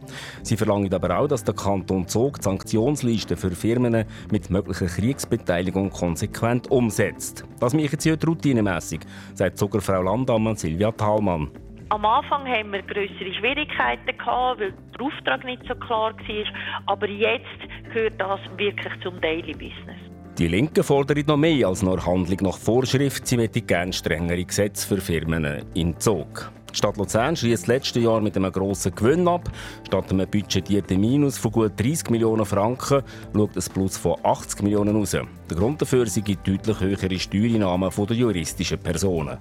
Sie 0.43 0.57
verlangen 0.57 0.93
aber 0.95 1.19
auch, 1.19 1.27
dass 1.27 1.43
der 1.43 1.55
Kanton 1.55 2.07
Zog 2.07 2.39
die 2.39 2.45
Sanktionsliste 2.45 3.37
für 3.37 3.51
Firmen 3.51 4.05
mit 4.31 4.51
möglicher 4.51 4.87
Kriegsbeteiligung 4.87 5.91
konsequent 5.91 6.71
umsetzt. 6.71 7.45
Das 7.59 7.75
machen 7.75 7.99
sie 7.99 8.13
heute 8.13 8.27
routinemässig, 8.27 9.01
sagt 9.35 9.59
sogar 9.59 9.81
Frau 9.81 10.03
Landammann 10.03 10.55
Silvia 10.57 10.93
Thalmann. 10.93 11.51
Am 11.93 12.05
Anfang 12.05 12.47
haben 12.47 12.73
wir 12.73 12.83
größere 12.83 13.35
Schwierigkeiten 13.35 14.17
gehabt, 14.17 14.61
weil 14.61 14.73
der 14.97 15.07
Auftrag 15.07 15.45
nicht 15.45 15.63
so 15.67 15.75
klar 15.75 16.15
war. 16.15 16.45
Aber 16.87 17.09
jetzt 17.09 17.45
gehört 17.93 18.15
das 18.17 18.39
wirklich 18.57 18.93
zum 19.03 19.21
Daily 19.21 19.53
Business. 19.53 19.99
Die 20.39 20.47
Linken 20.47 20.85
fordern 20.85 21.25
noch 21.27 21.37
mehr 21.37 21.67
als 21.67 21.83
nur 21.83 22.07
Handlung 22.07 22.39
nach 22.43 22.59
Vorschrift. 22.59 23.27
Sie 23.27 23.37
möchten 23.37 23.67
gerne 23.67 23.93
strengere 23.93 24.45
Gesetze 24.45 24.87
für 24.87 25.01
Firmen 25.01 25.65
in 25.75 25.99
Zug. 25.99 26.53
Die 26.71 26.77
Stadt 26.77 26.97
Luzern 26.97 27.35
schließt 27.35 27.67
letztes 27.67 28.05
Jahr 28.05 28.21
mit 28.21 28.37
einem 28.37 28.53
grossen 28.53 28.95
Gewinn 28.95 29.27
ab. 29.27 29.51
Statt 29.85 30.13
einem 30.13 30.31
budgetierten 30.31 31.01
Minus 31.01 31.39
von 31.39 31.51
gut 31.51 31.73
30 31.77 32.11
Millionen 32.11 32.47
Franken 32.47 33.03
schaut 33.35 33.57
ein 33.57 33.75
Plus 33.75 33.99
von 33.99 34.15
80 34.23 34.63
Millionen 34.63 34.95
raus. 34.95 35.11
Der 35.11 35.57
Grund 35.57 35.83
dafür 35.83 36.07
sind 36.07 36.29
deutlich 36.29 36.79
höhere 36.79 37.19
Steuereinnahmen 37.19 37.91
der 37.91 38.17
juristischen 38.17 38.79
Personen. 38.79 39.39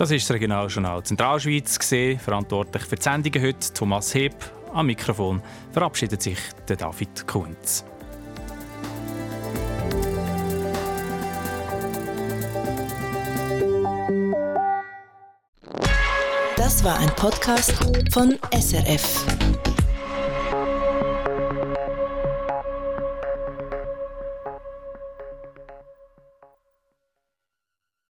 Das 0.00 0.10
ist 0.10 0.30
das 0.30 0.34
Regionaljournal 0.34 1.02
Zentralschweiz. 1.02 1.78
Gewesen. 1.78 2.18
Verantwortlich 2.18 2.84
für 2.84 2.96
die 2.96 3.02
Sendungen 3.02 3.42
heute 3.42 3.70
Thomas 3.74 4.14
Heb. 4.14 4.32
Am 4.72 4.86
Mikrofon 4.86 5.42
verabschiedet 5.72 6.22
sich 6.22 6.38
der 6.66 6.76
David 6.76 7.26
Kunz. 7.26 7.84
Das 16.56 16.82
war 16.82 16.98
ein 16.98 17.10
Podcast 17.16 17.74
von 18.10 18.38
SRF. 18.58 19.39